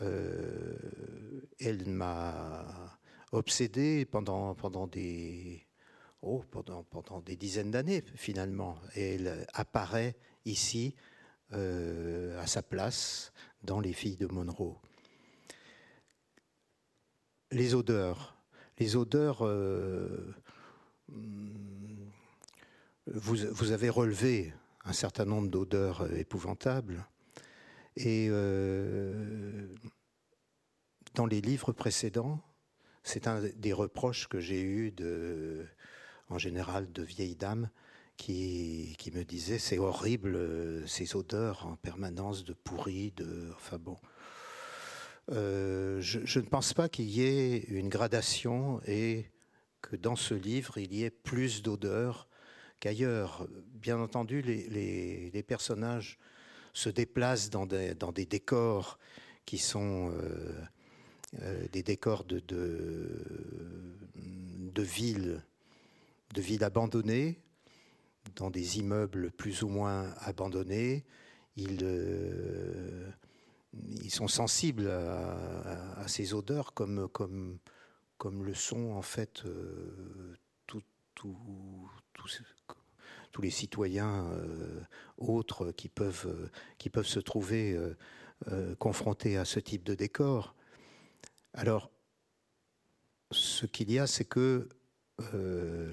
[0.00, 2.98] elle m'a
[3.32, 5.66] obsédé pendant, pendant des
[6.22, 8.78] oh, pendant, des dizaines d'années finalement.
[8.94, 10.94] Et elle apparaît ici
[11.52, 13.32] à sa place
[13.62, 14.80] dans Les filles de Monroe
[17.52, 18.36] les odeurs.
[18.78, 20.34] Les odeurs, euh,
[23.06, 27.06] vous, avez relevé un certain nombre d'odeurs euh, épouvantables.
[28.04, 29.66] Et euh,
[31.14, 32.40] dans les livres précédents,
[33.02, 34.94] c'est un des reproches que j'ai eu
[36.28, 37.68] en général de vieilles dames
[38.16, 40.38] qui, me disaient c'est horrible
[40.86, 43.98] ces odeurs en permanence de pourri, de enfin bon.
[45.30, 49.26] Euh, je, ne pense pas qu'il y ait une gradation et
[49.80, 52.28] que dans ce livre, il y ait plus d'odeur
[52.80, 53.46] qu'ailleurs.
[53.74, 56.18] Bien entendu, les, personnages
[56.72, 58.98] se déplacent dans des, décors
[59.44, 60.54] qui sont euh,
[61.42, 62.42] euh, des décors de,
[64.78, 65.42] villes,
[66.34, 67.40] de villes abandonnées,
[68.36, 71.04] dans des immeubles plus ou moins abandonnés.
[71.56, 71.84] Ils,
[73.72, 77.08] ils sont sensibles à, ces odeurs comme,
[78.24, 80.36] le sont en fait euh,
[83.32, 84.80] tous les citoyens euh,
[85.18, 87.78] autres qui peuvent, qui peuvent se trouver
[88.50, 90.54] euh, confrontés à ce type de décor.
[91.54, 91.90] Alors,
[93.30, 94.68] ce qu'il y a, c'est que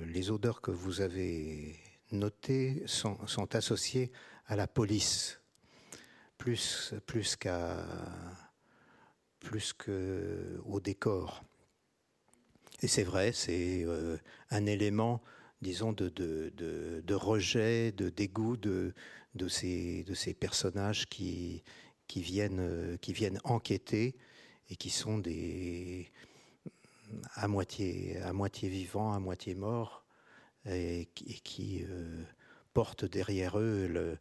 [0.06, 1.76] les odeurs que vous avez
[2.14, 3.18] notées sont,
[3.54, 4.10] associées
[4.46, 5.42] à la police
[6.38, 7.86] plus, plus qu'à
[9.40, 11.44] plus qu'au décor.
[12.82, 14.18] Et c'est vrai, c'est euh,
[14.52, 15.22] un élément,
[15.62, 16.52] disons, de, de,
[17.06, 18.94] de, rejet, de dégoût de,
[19.36, 21.64] de, ces, de ces personnages qui,
[22.08, 24.16] qui, viennent, qui viennent enquêter
[24.70, 26.12] et qui sont des
[27.36, 30.04] à moitié, à moitié vivants, à moitié morts,
[30.66, 31.08] et,
[31.44, 32.24] qui euh,
[32.74, 34.18] portent derrière eux le,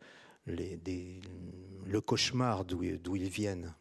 [0.46, 3.74] le cauchemar d'où ils viennent,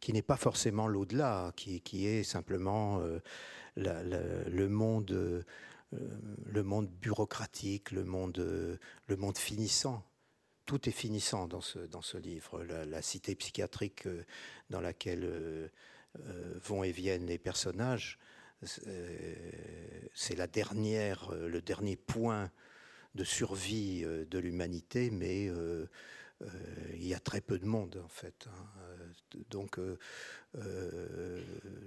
[0.00, 3.18] qui n'est pas forcément l'au-delà, qui, est simplement euh,
[3.76, 5.42] le, monde, euh,
[5.92, 8.38] le monde bureaucratique, le monde,
[9.06, 10.04] le monde finissant.
[10.66, 12.62] Tout est finissant dans ce, dans ce livre.
[12.62, 14.24] La, cité psychiatrique euh,
[14.68, 15.70] dans laquelle
[16.62, 18.18] vont et viennent les personnages,
[18.62, 22.50] c'est la dernière, le dernier point
[23.14, 25.50] de survie euh, de l'humanité, mais
[26.42, 28.46] euh, euh, il y a très peu de monde en fait.
[28.48, 29.40] Hein.
[29.50, 29.78] Donc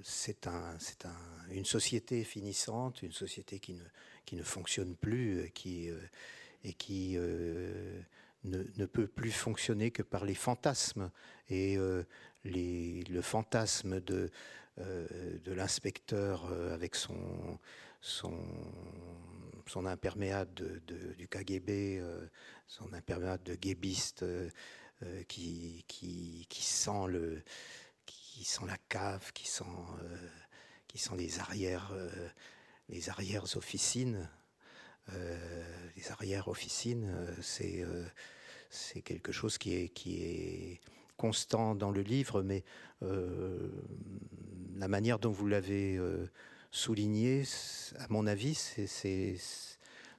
[0.04, 3.84] c'est un, un, une société finissante, une société qui ne,
[4.26, 5.90] qui ne fonctionne plus qui,
[6.64, 8.04] et qui ne,
[8.44, 11.12] ne, peut plus fonctionner que par les fantasmes.
[11.50, 11.78] Et
[12.46, 14.30] les, le fantasme de,
[14.78, 17.60] de l'inspecteur avec son,
[18.02, 18.38] son,
[19.70, 22.28] son imperméable de, du KGB, euh,
[22.68, 24.50] son imperméable de guébiste euh,
[25.04, 27.42] euh, qui, qui, sent le,
[28.06, 29.64] qui sent la cave, qui sent,
[30.88, 31.92] qui sent les arrières,
[32.90, 34.30] les arrières officines.
[35.10, 37.84] les arrières officines, c'est
[38.70, 40.82] c'est quelque chose qui est, qui est
[41.18, 42.64] constant dans le livre, mais
[43.02, 46.00] la manière dont vous l'avez
[46.74, 47.44] souligné,
[48.00, 49.36] à mon avis, c'est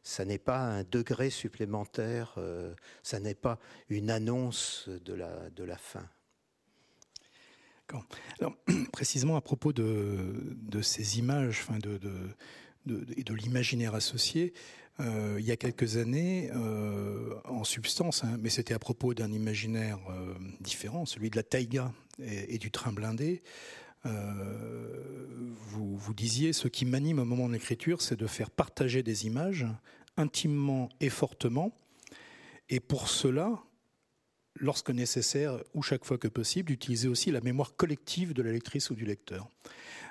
[0.03, 2.39] ça n'est pas un degré supplémentaire,
[3.03, 6.09] ça n'est pas une annonce de la, de la fin.
[8.41, 8.57] Alors,
[8.93, 12.35] précisément à propos de, de ces images enfin de, de,
[12.87, 14.53] de l'imaginaire associé,
[15.01, 19.33] euh, il y a quelques années, euh, en substance, hein, mais c'était à propos d'un
[19.33, 23.43] imaginaire euh, différent, celui de la taïga et, du train blindé.
[24.05, 29.27] Vous, vous, disiez, ce qui m'anime au moment de l'écriture, c'est de faire partager des
[29.27, 29.67] images
[30.17, 31.73] intimement et fortement.
[32.69, 33.63] Et pour cela,
[34.57, 38.91] lorsque nécessaire ou chaque fois que possible, d'utiliser aussi la mémoire collective de la lectrice
[38.91, 39.49] ou du lecteur.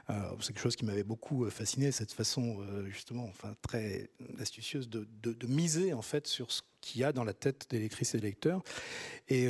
[0.09, 4.09] Euh, c'est quelque chose qui m'avait beaucoup euh, fasciné, cette façon euh, justement, enfin très
[4.39, 5.07] astucieuse de,
[5.47, 8.27] miser en fait sur ce qu'il y a dans la tête des lectrices et des
[8.27, 8.61] lecteurs.
[9.29, 9.47] Et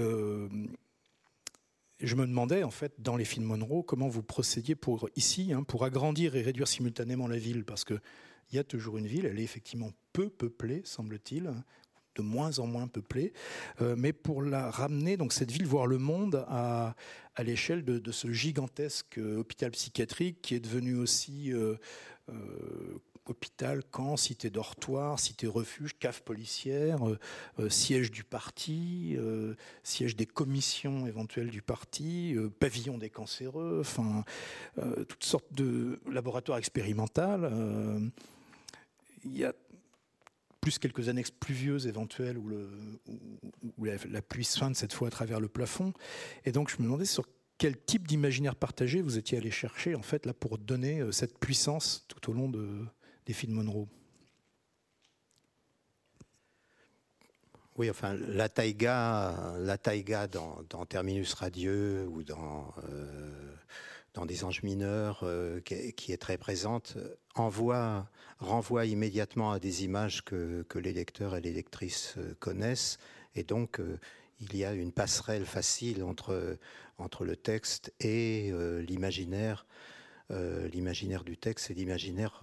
[2.08, 5.64] je me demandais en fait dans les films Monroe comment vous procédiez pour ici, hein,
[5.64, 7.96] pour agrandir et réduire simultanément la ville, parce que
[8.52, 11.52] il y a toujours une ville, elle est effectivement peu peuplée, semble-t-il,
[12.16, 13.34] de moins en moins peuplée,
[13.82, 16.96] euh, mais pour la ramener, donc cette ville, voir le monde à,
[17.36, 21.78] à l'échelle de, ce gigantesque euh, hôpital psychiatrique qui est devenu aussi euh,
[23.26, 27.00] hôpital, camp, cité dortoir, cité refuge, cave policière,
[27.70, 29.18] siège du parti,
[29.84, 34.24] siège des commissions éventuelles du parti, pavillon des cancéreux, enfin
[35.08, 37.22] toutes sortes de laboratoires expérimentaux.
[39.24, 39.54] il y a
[40.64, 42.50] plus quelques annexes pluvieuses éventuelles où,
[43.84, 45.92] la, pluie soigne cette fois à travers le plafond.
[46.46, 47.26] Et donc je me demandais sur
[47.58, 51.38] quel type d'imaginaire partagé vous étiez allé chercher en fait là pour donner euh, cette
[51.38, 52.86] puissance tout au long de,
[53.26, 53.88] des films Monroe.
[57.76, 63.56] Oui, enfin, la taïga, la taïga dans, Terminus Radieux ou dans, euh,
[64.14, 66.98] dans Des Anges mineurs, euh, qui, est, très présente,
[67.34, 68.08] envoie,
[68.38, 73.00] renvoie immédiatement à des images que, que les lecteurs et les lectrices euh, connaissent.
[73.34, 73.82] Et donc,
[74.40, 76.60] il y a une passerelle facile entre,
[77.00, 78.52] entre le texte et
[80.32, 82.42] euh, l'imaginaire, du texte et l'imaginaire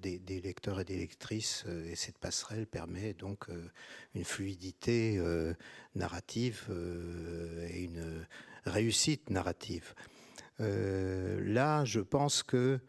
[0.00, 1.64] des, des, lecteurs et des lectrices.
[1.86, 3.46] et cette passerelle permet donc
[4.14, 5.20] une fluidité
[5.94, 6.66] narrative
[7.70, 8.26] et une
[8.64, 9.94] réussite narrative.
[10.58, 12.80] là, je pense que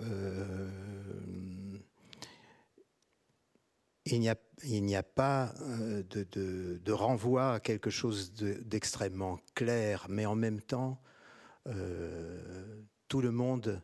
[0.00, 0.68] euh,
[4.10, 10.62] il n'y a, pas euh, de, renvoi à quelque chose d'extrêmement clair, mais en même
[10.62, 11.00] temps,
[11.66, 13.80] euh, tout, le monde,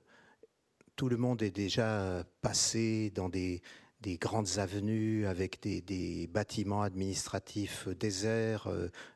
[1.43, 3.63] est déjà passé dans des,
[4.01, 8.69] des grandes avenues avec des, bâtiments administratifs déserts,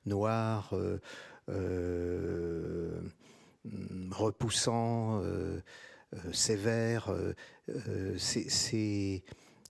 [0.06, 0.74] noirs,
[4.10, 5.22] repoussants.
[6.14, 7.10] Euh, sévère.
[7.10, 7.34] Euh,
[7.68, 9.22] euh, c'est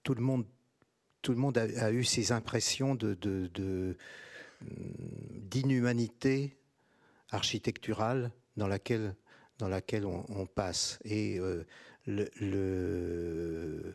[0.05, 3.16] tout le monde, a, eu ces impressions de,
[4.61, 6.57] d'inhumanité
[7.31, 9.16] architecturale dans laquelle,
[9.59, 10.99] dans laquelle on, passe.
[11.05, 11.38] Et
[12.07, 13.94] le,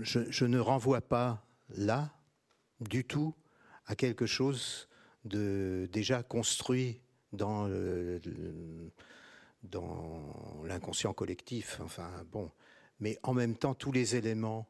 [0.00, 2.12] je, ne renvoie pas là
[2.80, 3.34] du tout
[3.86, 4.88] à quelque chose
[5.24, 7.00] de déjà construit
[7.32, 7.68] dans
[9.62, 11.80] dans l'inconscient collectif.
[11.82, 12.50] Enfin, bon.
[13.00, 14.68] Mais en même temps, tous les éléments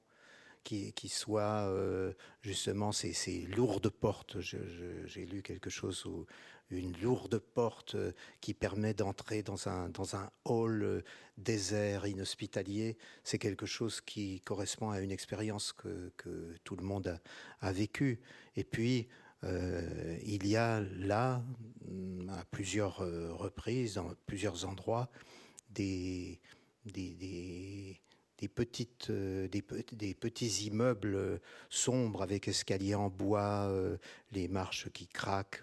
[0.64, 4.40] qui, soient euh, justement ces, lourdes portes.
[4.40, 6.26] J'ai lu quelque chose où
[6.70, 9.90] une lourde porte euh, qui permet d'entrer dans un,
[10.44, 11.02] hall euh,
[11.38, 16.12] désert, inhospitalier, c'est quelque chose qui correspond à une expérience que,
[16.64, 17.18] tout le monde
[17.60, 18.20] a, vécue.
[18.56, 19.08] Et puis,
[19.44, 21.42] euh, il y a là,
[21.88, 22.98] mm, à plusieurs
[23.38, 25.10] reprises, dans plusieurs endroits,
[25.70, 26.40] des,
[28.54, 33.70] petites, des, petits immeubles sombres avec escaliers en bois,
[34.32, 35.62] les marches qui craquent,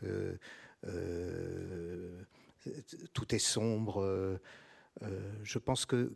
[3.13, 4.39] tout est sombre.
[5.43, 6.15] je pense que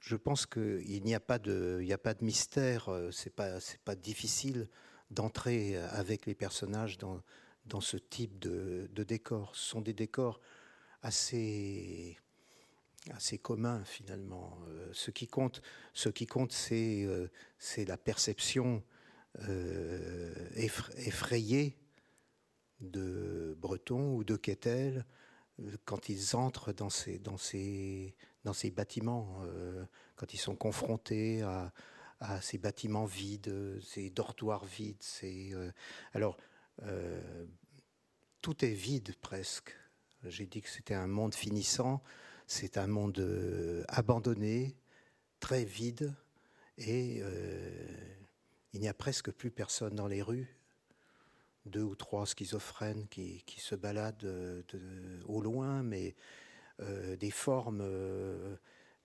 [0.00, 2.88] je pense qu'il n'y a pas de, il n'y a pas de mystère.
[3.12, 4.68] C'est pas, c'est pas difficile
[5.10, 7.20] d'entrer avec les personnages dans,
[7.66, 9.54] dans ce type de, de décors.
[9.54, 10.40] Ce sont des décors
[11.02, 12.18] assez,
[13.10, 14.58] assez communs finalement.
[14.68, 15.62] Euh, ce qui compte,
[15.94, 18.82] ce qui compte c'est, euh, c'est la perception
[19.48, 20.34] euh,
[20.96, 21.76] effrayée
[22.80, 25.04] de Breton ou de Quetel
[25.84, 28.14] quand ils entrent dans ces, dans ces,
[28.44, 29.42] dans ces bâtiments,
[30.16, 31.72] quand ils sont confrontés à,
[32.20, 35.02] à ces bâtiments vides, ces dortoirs vides.
[36.14, 36.38] alors,
[38.40, 39.76] tout est vide presque.
[40.24, 42.02] J'ai dit que c'était un monde finissant,
[42.46, 44.76] c'est un monde abandonné,
[45.40, 46.14] très vide,
[46.78, 47.22] et
[48.72, 50.59] il n'y a presque plus personne dans les rues
[51.66, 54.62] deux ou trois schizophrènes qui, se baladent euh,
[55.26, 56.14] au loin, mais
[56.80, 57.80] euh, des formes.
[57.82, 58.56] Euh,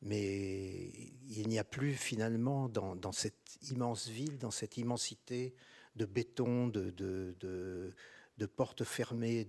[0.01, 0.91] mais
[1.29, 5.55] il n'y a plus finalement dans, cette immense ville, dans cette immensité
[5.95, 9.47] de béton, de, de, portes fermées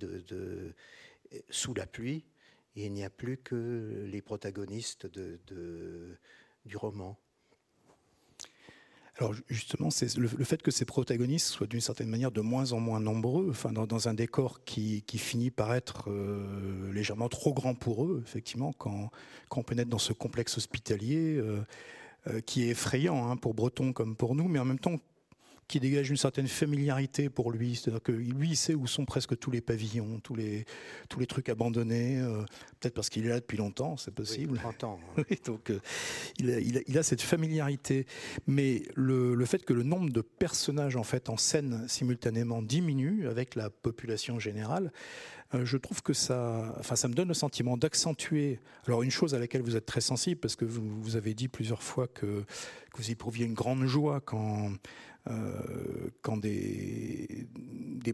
[1.50, 2.24] sous la pluie,
[2.74, 7.18] il n'y a plus que les protagonistes du roman.
[9.18, 9.88] Alors justement,
[10.18, 14.08] le, fait que ces protagonistes soient d'une certaine manière de moins en moins nombreux, dans,
[14.08, 19.10] un décor qui, finit par être euh, légèrement trop grand pour eux, effectivement, quand,
[19.48, 21.64] quand on pénètre dans ce complexe hospitalier euh,
[22.26, 24.96] euh, qui est effrayant hein, pour Breton comme pour nous, mais en même temps
[25.68, 27.76] qui dégage une certaine familiarité pour lui.
[27.76, 30.64] C'est-à-dire que lui, il sait où sont presque tous les pavillons, tous les,
[31.08, 32.18] tous les trucs abandonnés.
[32.20, 32.42] Euh,
[32.80, 34.60] peut-être parce qu'il est là depuis longtemps, c'est possible.
[34.66, 34.98] Oui, ans.
[35.44, 35.80] donc, euh,
[36.38, 38.06] il, a, il, a, cette familiarité.
[38.46, 43.26] Mais le, le, fait que le nombre de personnages en fait en scène simultanément diminue
[43.28, 44.92] avec la population générale,
[45.52, 48.60] je trouve que ça, enfin, ça me donne le sentiment d'accentuer.
[48.86, 51.82] Alors une chose à laquelle vous êtes très sensible, parce que vous, avez dit plusieurs
[51.82, 52.44] fois que,
[52.92, 54.72] que vous éprouviez une grande joie quand
[55.28, 57.46] euh, quand des,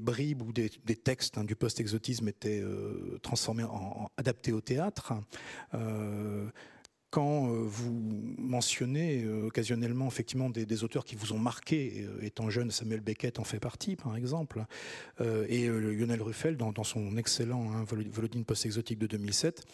[0.01, 5.13] bribes ou des, textes hein, du post-exotisme étaient euh, transformés, en, adaptés au théâtre,
[5.75, 6.49] euh,
[7.13, 7.93] quand vous
[8.39, 13.61] mentionnez occasionnellement effectivement des, auteurs qui vous ont marqué, étant jeune, Samuel Beckett en fait
[13.61, 14.65] partie par exemple,
[15.21, 19.67] et Lionel Ruffel dans, son excellent hein, Volodine post-exotique de 2007,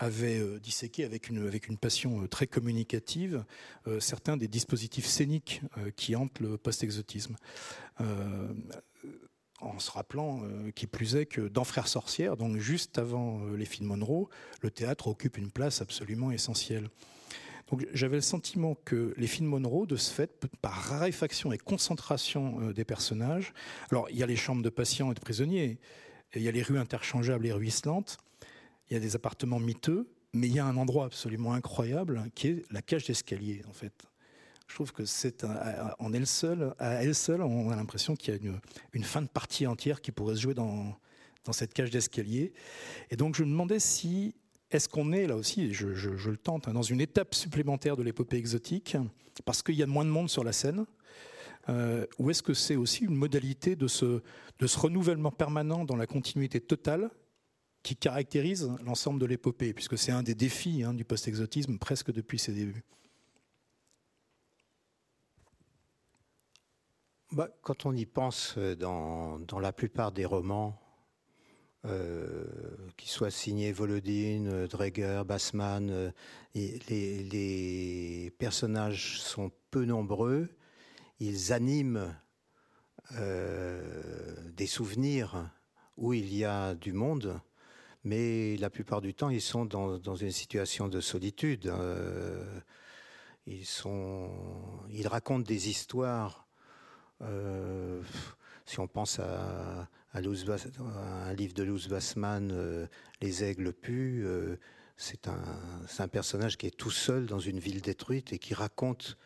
[0.00, 3.44] avait euh, disséqué avec une, avec une passion euh, très communicative
[3.86, 5.60] euh, certains des dispositifs scéniques
[5.96, 7.36] qui hantent le post-exotisme.
[9.60, 10.42] En se rappelant,
[10.74, 14.28] qui plus est, que dans Frères Sorcières, donc juste avant les films Monroe,
[14.62, 16.88] le théâtre occupe une place absolument essentielle.
[17.70, 22.70] Donc j'avais le sentiment que les films Monroe, de ce fait, par raréfaction et concentration
[22.72, 23.52] des personnages,
[23.90, 25.78] alors il y a les chambres de patients et de prisonniers,
[26.34, 28.18] il y a les rues interchangeables et ruisselantes,
[28.88, 32.48] il y a des appartements miteux, mais il y a un endroit absolument incroyable qui
[32.48, 34.09] est la cage d'escalier, en fait.
[34.70, 35.44] Je trouve que c'est
[35.98, 38.60] en elle seule, à elle seule, on a l'impression qu'il y a
[38.92, 40.96] une, fin de partie entière qui pourrait se jouer dans,
[41.50, 42.52] cette cage d'escalier.
[43.10, 44.36] Et donc je me demandais si
[44.70, 48.04] est-ce qu'on est là aussi, je, je, le tente, hein, dans une étape supplémentaire de
[48.04, 48.96] l'épopée exotique,
[49.44, 50.86] parce qu'il y a moins de monde sur la scène,
[51.68, 54.22] euh, ou est-ce que c'est aussi une modalité de ce,
[54.60, 57.10] de ce renouvellement permanent dans la continuité totale
[57.82, 62.38] qui caractérise l'ensemble de l'épopée, puisque c'est un des défis hein, du post-exotisme presque depuis
[62.38, 62.84] ses débuts?
[67.32, 70.80] Bah, quand on y pense euh, dans, la plupart des romans,
[71.84, 72.44] euh,
[72.96, 76.10] qui soient signés Volodine, Dreger, Bassman, euh,
[76.54, 80.48] les, personnages sont peu nombreux,
[81.20, 82.14] ils animent
[84.56, 85.50] des souvenirs
[85.96, 87.40] où il y a du monde,
[88.04, 91.66] mais la plupart du temps, ils sont dans, une situation de solitude.
[91.66, 92.60] Euh,
[93.64, 94.30] sont,
[94.90, 96.46] ils racontent des histoires.
[97.22, 98.02] Euh,
[98.66, 102.86] si on pense à, un livre de Luz Bassman, euh,
[103.20, 104.26] Les aigles puent,
[104.96, 105.42] c'est un,
[105.98, 109.16] un, personnage qui est tout seul dans une ville détruite et qui raconte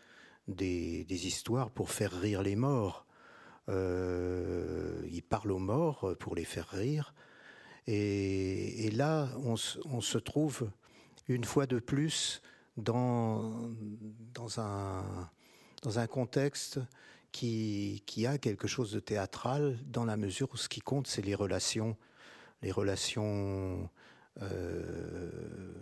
[0.49, 3.07] des, des histoires pour faire rire les morts.
[3.69, 7.15] il parle aux morts pour les faire rire.
[7.87, 10.71] Et, là, on, se trouve
[11.29, 12.41] une fois de plus
[12.77, 13.71] dans,
[14.33, 15.31] dans, un,
[15.83, 16.81] dans un contexte
[17.35, 21.35] qui, a quelque chose de théâtral dans la mesure où ce qui compte, c'est les
[21.35, 21.97] relations,
[22.63, 23.91] les relations
[24.41, 25.75] euh,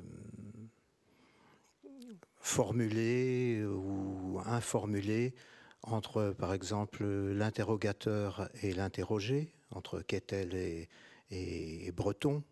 [2.40, 5.34] formulées ou informulées
[5.82, 10.88] entre, par exemple, l'interrogateur et l'interrogé, entre Kettel et,
[11.30, 12.42] et, breton.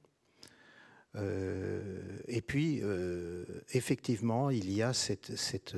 [1.17, 5.77] Euh, et puis, euh, effectivement, il y a cette, cette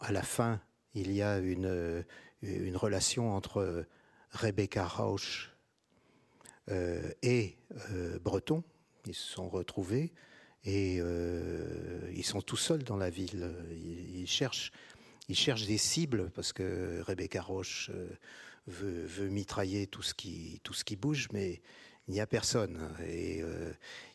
[0.00, 0.60] à la fin,
[0.94, 2.04] il y a une,
[2.42, 3.86] une relation entre
[4.30, 5.54] Rebecca Rausch
[6.70, 7.56] euh, et
[8.22, 8.62] Breton.
[9.06, 10.12] Ils se sont retrouvés
[10.64, 13.50] et ils sont tout seuls dans la ville.
[13.70, 14.70] Ils, cherchent,
[15.28, 17.90] ils cherchent des cibles parce que Rebecca Roche
[18.68, 21.60] veut, mitrailler tout ce, qui, tout ce qui bouge, mais
[22.06, 22.78] il n'y a personne.
[23.06, 23.72] Et euh,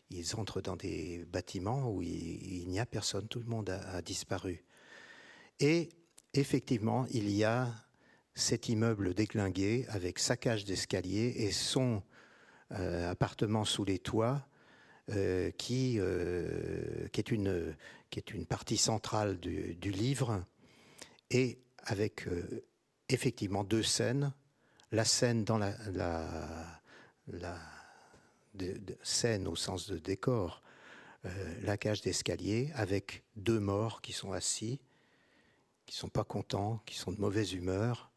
[0.10, 4.64] ils entrent dans des bâtiments où il, n'y a personne, tout le monde a, disparu.
[5.60, 5.90] Et
[6.34, 7.70] effectivement, il y a
[8.36, 12.02] cet immeuble déclingué avec sa cage d'escalier et son
[12.72, 14.48] euh, appartement sous les toits,
[15.12, 17.76] euh, qui, euh, qui, est une,
[18.48, 20.44] partie centrale du, livre,
[21.30, 22.28] et avec
[23.10, 24.34] effectivement deux scènes.
[24.92, 25.76] La scène dans la,
[29.04, 30.64] scène au sens de décor,
[31.62, 34.80] la cage d'escalier, avec deux morts qui sont assis,
[35.86, 38.12] qui sont pas contents, qui sont de mauvaise humeur,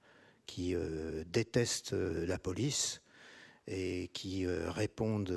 [0.47, 3.03] qui euh, détestent euh, la police
[3.67, 5.35] et qui euh, répondent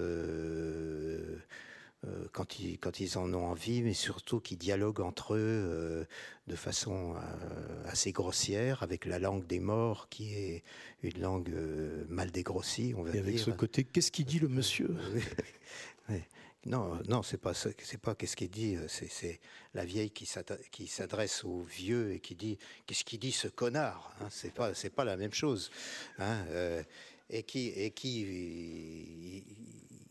[2.32, 6.08] quand, ils, quand ils en ont envie, mais surtout qui dialoguent entre eux
[6.48, 7.16] de façon
[7.86, 10.64] assez grossière, avec la langue des morts, qui est
[11.04, 11.54] une langue
[12.08, 14.96] mal dégrossie, on va et avec ce côté, qu'est-ce qu'il dit le monsieur?
[16.66, 19.39] Non, non, c'est pas c'est pas qu'est-ce qu'il dit, euh, c'est
[19.74, 20.26] la vieille qui
[20.88, 24.14] s'adresse aux vieux et qui dit qu'est-ce qu'il dit ce connard.
[24.20, 25.72] Hein, c'est pas c'est pas la même chose.
[26.18, 26.84] Hein, euh,
[27.30, 29.43] et qui et qui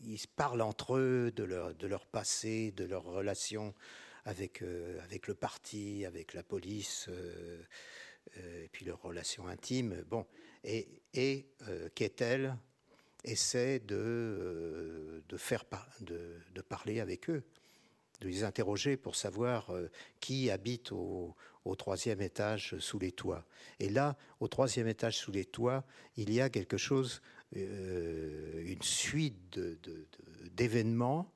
[0.01, 3.75] ils, parlent entre eux de leur de leur passé, de leur relation
[4.25, 7.09] avec euh, avec le parti, avec la police,
[8.37, 10.03] et puis leur relation intime.
[10.09, 10.25] Bon,
[10.63, 11.45] et et
[11.93, 12.57] qu'est-elle
[13.23, 15.65] essaie de, euh, de, faire
[16.01, 17.43] de, de, parler avec eux,
[18.21, 19.89] de les interroger pour savoir euh,
[20.19, 23.45] qui habite au, au, troisième étage sous les toits.
[23.79, 25.83] Et là, au troisième étage sous les toits,
[26.17, 27.21] il y a quelque chose,
[27.55, 29.59] euh, une suite
[30.55, 31.31] d'événements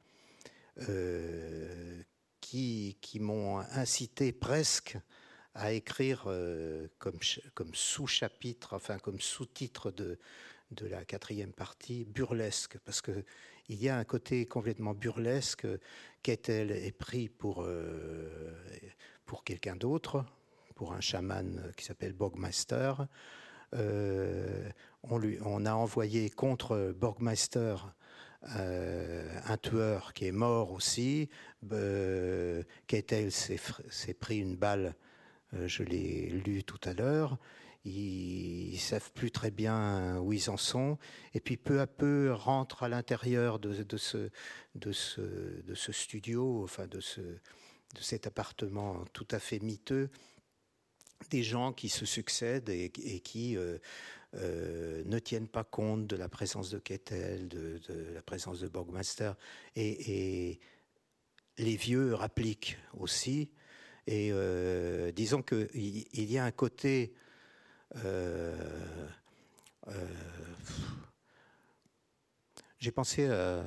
[2.41, 4.97] qui, qui m'ont incité presque
[5.53, 6.23] à écrire
[6.97, 7.19] comme,
[7.53, 10.17] comme sous-chapitre, enfin comme sous-titre de,
[10.73, 13.23] de la quatrième partie burlesque, parce que
[13.69, 15.65] il y a un côté complètement burlesque.
[16.21, 18.51] Kettel est pris pour, euh,
[19.25, 20.25] pour quelqu'un d'autre,
[20.75, 22.93] pour un chaman qui s'appelle Borgmeister.
[23.73, 24.69] Euh,
[25.03, 27.75] on, lui, on a envoyé contre Borgmeister
[28.57, 31.29] euh, un tueur qui est mort aussi.
[32.87, 34.93] Kettel s'est pris une balle,
[35.53, 37.37] je l'ai lu tout à l'heure
[37.85, 40.97] ils, savent plus très bien où ils en sont,
[41.33, 44.29] et puis peu à peu rentrent à l'intérieur de, ce,
[45.91, 50.09] studio, enfin de, ce, de cet appartement tout à fait miteux,
[51.29, 53.77] des gens qui se succèdent et, qui euh,
[54.35, 57.79] euh, ne tiennent pas compte de la présence de Kettel, de,
[58.13, 59.35] la présence de Borgmaster,
[59.75, 60.59] et,
[61.59, 63.51] les vieux rappliquent aussi.
[64.07, 65.69] Et euh, disons qu'il
[66.11, 67.13] il y a un côté
[67.97, 68.55] euh,
[69.87, 70.07] euh,
[72.79, 73.63] j'ai pensé à,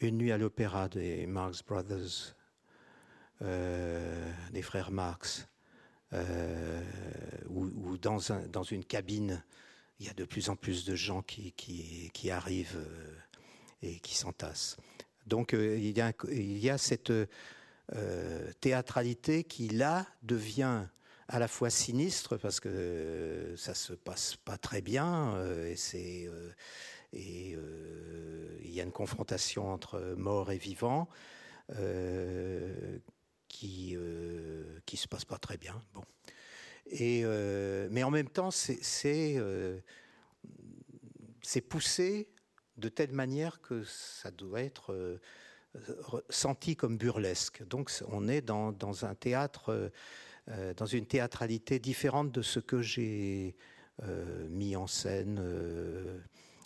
[0.00, 2.34] Une nuit à l'opéra des Marx Brothers,
[3.42, 5.46] euh, des frères Marx,
[7.48, 9.42] où, dans, un, dans, une cabine,
[10.00, 12.84] il y a de plus en plus de gens qui, arrivent
[13.82, 14.76] et qui s'entassent.
[15.26, 17.12] Donc il, y a, cette
[18.60, 20.86] théâtralité qui, là, devient
[21.28, 26.26] à la fois sinistre parce que euh, ça se passe pas très bien euh, et
[26.28, 26.52] euh,
[27.14, 27.58] et
[28.62, 31.10] il y a une confrontation entre mort et vivant
[33.48, 33.98] qui
[34.86, 35.78] qui se passe pas très bien.
[35.92, 36.02] Bon.
[36.90, 38.78] Mais en même temps, c'est
[41.42, 42.30] c'est poussé
[42.78, 45.20] de telle manière que ça doit être
[46.30, 47.62] senti comme burlesque.
[47.64, 49.92] Donc on est dans, dans un théâtre
[50.48, 53.54] euh, dans une théâtralité différente de ce que j'ai
[54.02, 56.18] euh, mis en scène euh,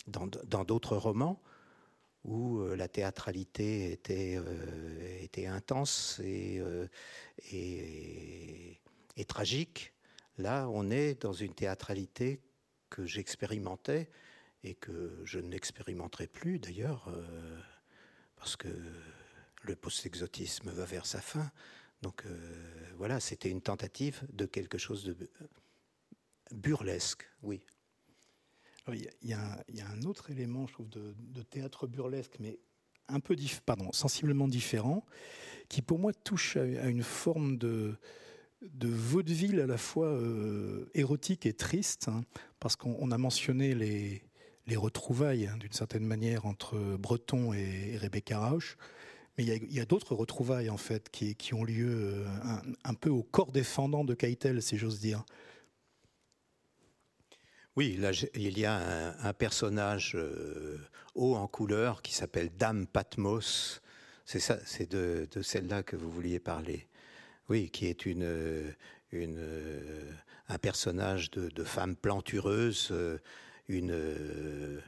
[0.07, 1.41] dans d'autres romans
[2.23, 6.61] où la théâtralité était, intense et,
[7.53, 9.93] et, tragique.
[10.37, 12.41] Là, on est dans une théâtralité
[12.89, 14.09] que j'expérimentais
[14.63, 17.09] et que je n'expérimenterai plus d'ailleurs,
[18.35, 18.67] parce que
[19.61, 21.49] le post-exotisme va vers sa fin.
[22.01, 22.37] Donc euh,
[22.97, 25.15] voilà, c'était une tentative de quelque chose de
[26.51, 27.61] burlesque, oui.
[28.93, 31.13] Il y, a, un autre élément, je trouve, de,
[31.49, 32.57] théâtre burlesque, mais
[33.09, 33.35] un peu
[33.91, 35.05] sensiblement différent,
[35.67, 37.97] qui pour moi touche à, une forme de,
[38.61, 42.23] de vaudeville à la fois euh, érotique et triste, hein,
[42.61, 44.23] parce qu'on a mentionné les,
[44.67, 48.77] les retrouvailles, hein, d'une certaine manière, entre Breton et, Rebecca Rauch.
[49.37, 52.25] Mais il y a, d'autres retrouvailles en fait qui, ont lieu euh,
[52.83, 55.23] un, peu au corps défendant de Keitel, si j'ose dire.
[57.75, 57.99] Oui,
[58.33, 60.79] il y a un, personnage euh,
[61.13, 63.81] haut en couleur qui s'appelle Dame Patmos.
[64.25, 66.87] C'est de, celle-là que vous vouliez parler.
[67.47, 68.73] Oui, qui est une,
[69.11, 69.39] une,
[70.49, 72.91] un personnage de, femme plantureuse,
[73.69, 74.81] une,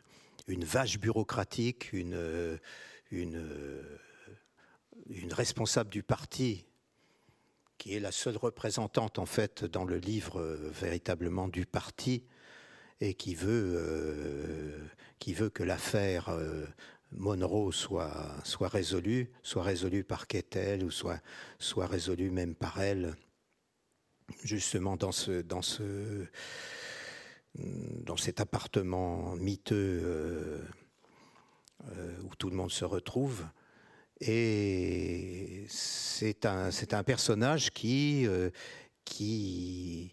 [0.47, 2.57] vache bureaucratique, une,
[5.09, 6.65] une responsable du parti,
[7.77, 10.41] qui est la seule représentante en fait dans le livre
[10.71, 12.23] véritablement du parti
[13.01, 14.89] et qui veut,
[15.19, 16.29] qui veut que l'affaire
[17.11, 21.19] Monroe soit, soit résolue, soit résolue par Kettel ou soit,
[21.57, 23.15] soit résolue même par elle,
[24.43, 26.27] justement dans ce, dans ce,
[27.55, 30.61] dans cet appartement miteux euh,
[31.91, 33.45] euh, où tout le monde se retrouve.
[34.21, 38.49] Et c'est un, un personnage qui, euh,
[39.05, 40.11] qui,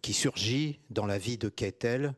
[0.00, 2.14] qui surgit dans la vie de Kettel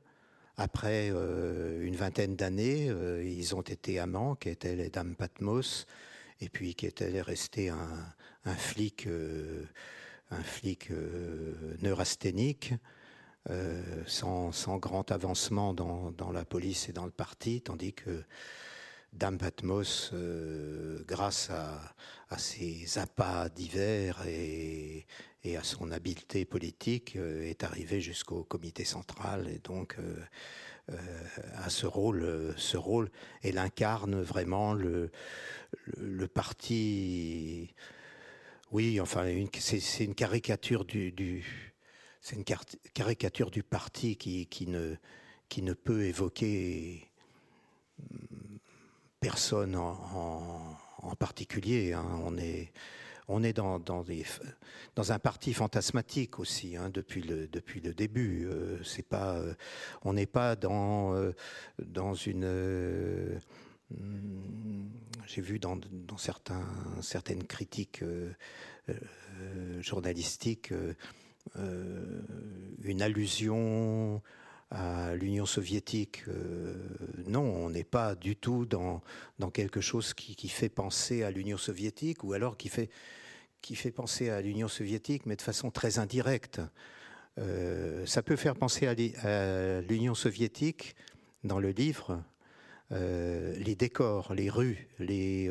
[0.56, 5.86] après euh, une vingtaine d'années, euh, ils ont été amants, Ketel et Dame Patmos,
[6.40, 9.64] et puis Ketel est resté un, flic, euh,
[10.30, 10.90] un flic
[11.82, 12.74] neurasthénique,
[14.06, 18.22] sans, grand avancement dans, la police et dans le parti, tandis que
[19.14, 20.12] Dame Patmos,
[21.06, 21.94] grâce à,
[22.36, 25.06] ses appâts divers et,
[25.56, 30.16] à son habileté politique, euh, est arrivé jusqu'au comité central et donc euh,
[30.90, 30.96] euh,
[31.54, 33.10] à ce rôle, ce rôle,
[33.42, 35.10] elle incarne vraiment le,
[36.32, 37.72] parti.
[38.72, 39.26] Oui, enfin,
[39.60, 41.44] c'est une caricature du,
[42.20, 42.44] c'est une
[42.94, 47.10] caricature du parti qui, ne, peut évoquer
[49.24, 51.94] personne en, particulier.
[51.94, 52.04] Hein.
[52.24, 52.72] On est
[53.26, 54.04] on est dans, dans,
[54.96, 58.44] dans un parti fantasmatique aussi hein, depuis, le, depuis le début.
[58.44, 59.54] Euh, c'est pas, euh,
[60.02, 61.32] on n'est pas dans, euh,
[61.78, 63.40] dans une.
[65.26, 66.66] J'ai vu dans, dans, certains,
[67.00, 68.04] certaines critiques
[69.80, 70.74] journalistiques
[71.56, 74.20] une allusion
[74.70, 76.24] à l'Union soviétique.
[77.26, 79.02] non, on n'est pas du tout dans,
[79.38, 82.90] dans quelque chose qui, fait penser à l'Union soviétique ou alors qui fait
[83.64, 86.60] qui fait penser à l'Union soviétique, mais de façon très indirecte.
[87.38, 90.94] Euh, ça peut faire penser à l'Union soviétique
[91.44, 92.22] dans le livre,
[92.92, 95.48] euh, les décors, les rues, les,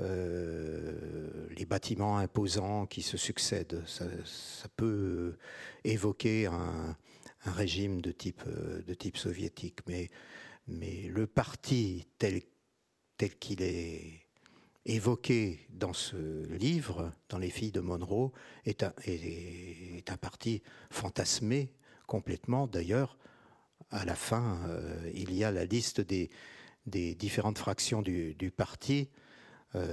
[0.00, 3.82] euh, les bâtiments imposants qui se succèdent.
[3.86, 4.06] Ça,
[4.76, 5.36] peut
[5.84, 6.96] évoquer un,
[7.48, 10.08] un, régime de type, de type soviétique, mais,
[10.66, 12.42] mais le parti tel,
[13.16, 14.26] tel qu'il est
[14.86, 18.32] évoqué dans ce livre, dans Les filles de Monroe,
[18.64, 21.72] est un, est, un parti fantasmé
[22.06, 22.66] complètement.
[22.66, 23.18] D'ailleurs,
[23.90, 26.30] à la fin, euh, il y a la liste des,
[26.86, 29.08] des différentes fractions du, parti.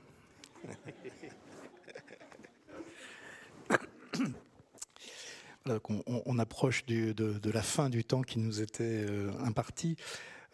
[6.26, 9.98] on, approche de, la fin du temps qui nous était euh, imparti.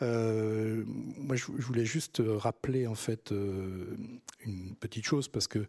[0.01, 3.95] Euh, moi, je, voulais juste rappeler en fait euh,
[4.45, 5.59] une petite chose parce que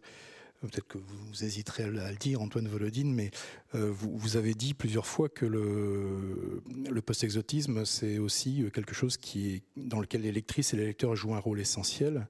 [0.61, 3.31] peut-être que vous hésiterez à le dire, Antoine Volodine, mais
[3.73, 9.63] vous, avez dit plusieurs fois que le, le post-exotisme, c'est aussi quelque chose qui est,
[9.75, 12.29] dans lequel les lectrices et les lecteurs jouent un rôle essentiel,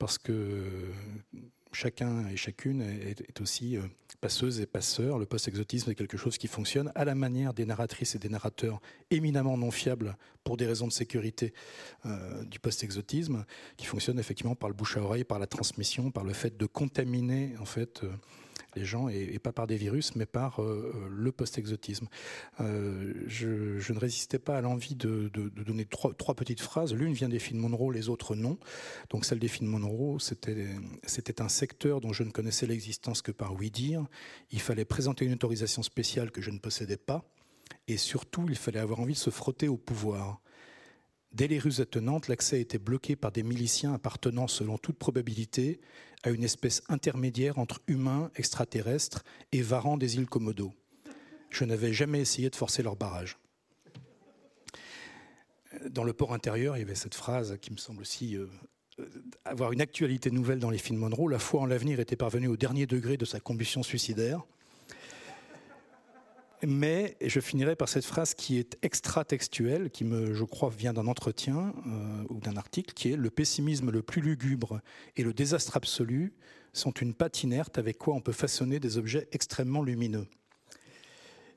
[0.00, 0.64] parce que
[1.72, 3.82] chacun et chacune est, aussi euh,
[4.20, 5.18] passeuses et passeurs.
[5.18, 8.80] Le post-exotisme est quelque chose qui fonctionne à la manière des narratrices et des narrateurs
[9.10, 11.52] éminemment non fiables pour des raisons de sécurité
[12.06, 13.44] euh, du post-exotisme,
[13.76, 16.66] qui fonctionne effectivement par le bouche à oreille, par la transmission, par le fait de
[16.66, 18.02] contaminer en fait.
[18.76, 22.06] Euh, les gens, et, pas par des virus, mais par euh, le post-exotisme.
[22.58, 26.94] je, ne résistais pas à l'envie de, donner trois, trois, petites phrases.
[26.94, 28.58] L'une vient des films Monroe, les autres non.
[29.10, 33.54] Donc celle des films Monroe, c'était un secteur dont je ne connaissais l'existence que par
[33.54, 34.06] oui dire.
[34.50, 37.24] Il fallait présenter une autorisation spéciale que je ne possédais pas.
[37.86, 40.40] Et surtout, il fallait avoir envie de se frotter au pouvoir.
[41.32, 45.80] Dès les rues attenantes, l'accès était bloqué par des miliciens appartenant, selon toute probabilité,
[46.22, 50.72] à une espèce intermédiaire entre humains, extraterrestres et varans des îles Komodo.
[51.50, 53.38] Je n'avais jamais essayé de forcer leur barrage.
[55.90, 58.46] Dans le port intérieur, il y avait cette phrase qui me semble aussi euh,
[59.44, 61.28] avoir une actualité nouvelle dans les films Monroe.
[61.28, 64.42] La foi en l'avenir était parvenue au dernier degré de sa combustion suicidaire.
[66.66, 71.06] Mais je finirai par cette phrase qui est extra-textuelle, qui, me, je crois, vient d'un
[71.06, 74.80] entretien euh, ou d'un article, qui est Le pessimisme le plus lugubre
[75.16, 76.32] et le désastre absolu
[76.72, 80.26] sont une pâte inerte avec quoi on peut façonner des objets extrêmement lumineux.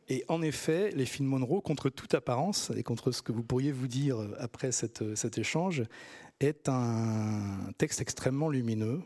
[0.07, 3.71] Et en effet, les films Monroe, contre toute apparence et contre ce que vous pourriez
[3.71, 5.83] vous dire après cet échange,
[6.39, 9.01] est un texte extrêmement lumineux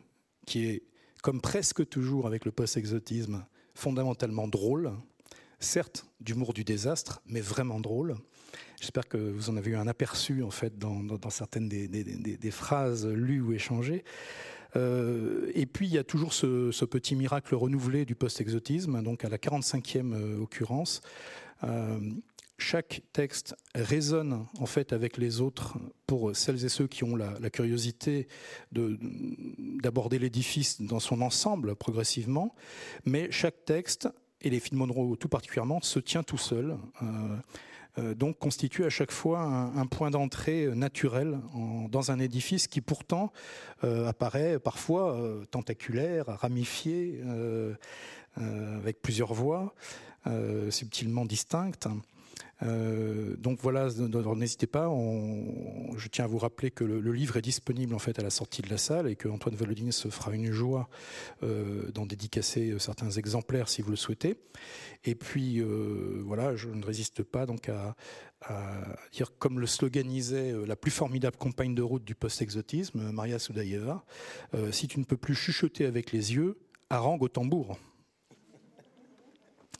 [0.46, 0.84] qui est,
[1.22, 4.94] comme presque toujours avec le post-exotisme, fondamentalement drôle,
[5.60, 8.16] certes d'humour du désastre, mais vraiment drôle.
[8.80, 13.42] J'espère que vous en avez eu un aperçu en fait dans, certaines des, phrases lues
[13.42, 14.04] ou échangées.
[14.76, 19.30] Euh, et puis il y a toujours ce, petit miracle renouvelé du post-exotisme, donc à
[19.30, 21.02] la 45e euh, occurrence.
[21.64, 22.00] Euh,
[22.58, 25.78] chaque texte résonne en fait avec les autres
[26.08, 28.28] pour celles et ceux qui ont la, la curiosité
[28.72, 32.56] d'aborder l'édifice dans son ensemble progressivement,
[33.04, 34.08] mais chaque texte
[34.42, 36.78] et les films Monroe tout particulièrement, se tient tout seul.
[37.02, 37.06] Euh,
[37.98, 41.40] euh, donc constitue à chaque fois un, point d'entrée naturel
[41.90, 43.32] dans un édifice qui pourtant
[43.84, 45.18] euh, apparaît parfois
[45.52, 47.22] tentaculaire, ramifié,
[48.36, 49.74] avec plusieurs voies
[50.70, 51.88] subtilement distinctes.
[52.64, 53.90] Euh, donc voilà,
[54.36, 54.88] n'hésitez pas.
[55.98, 58.62] je tiens à vous rappeler que le, livre est disponible en fait à la sortie
[58.62, 60.90] de la salle et que Antoine Volodine se fera une joie
[61.44, 64.40] euh, d'en dédicacer euh, certains exemplaires si vous le souhaitez.
[65.04, 67.96] Et puis voilà, je ne résiste pas donc à,
[69.12, 74.04] dire comme le sloganisait la plus formidable compagne de route du post-exotisme, Maria Soudaïeva,
[74.72, 76.58] si tu ne peux plus chuchoter avec les yeux,
[76.90, 77.78] harangue au tambour.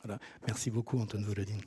[0.04, 0.20] Voilà.
[0.46, 1.60] Merci beaucoup Antoine Volodine.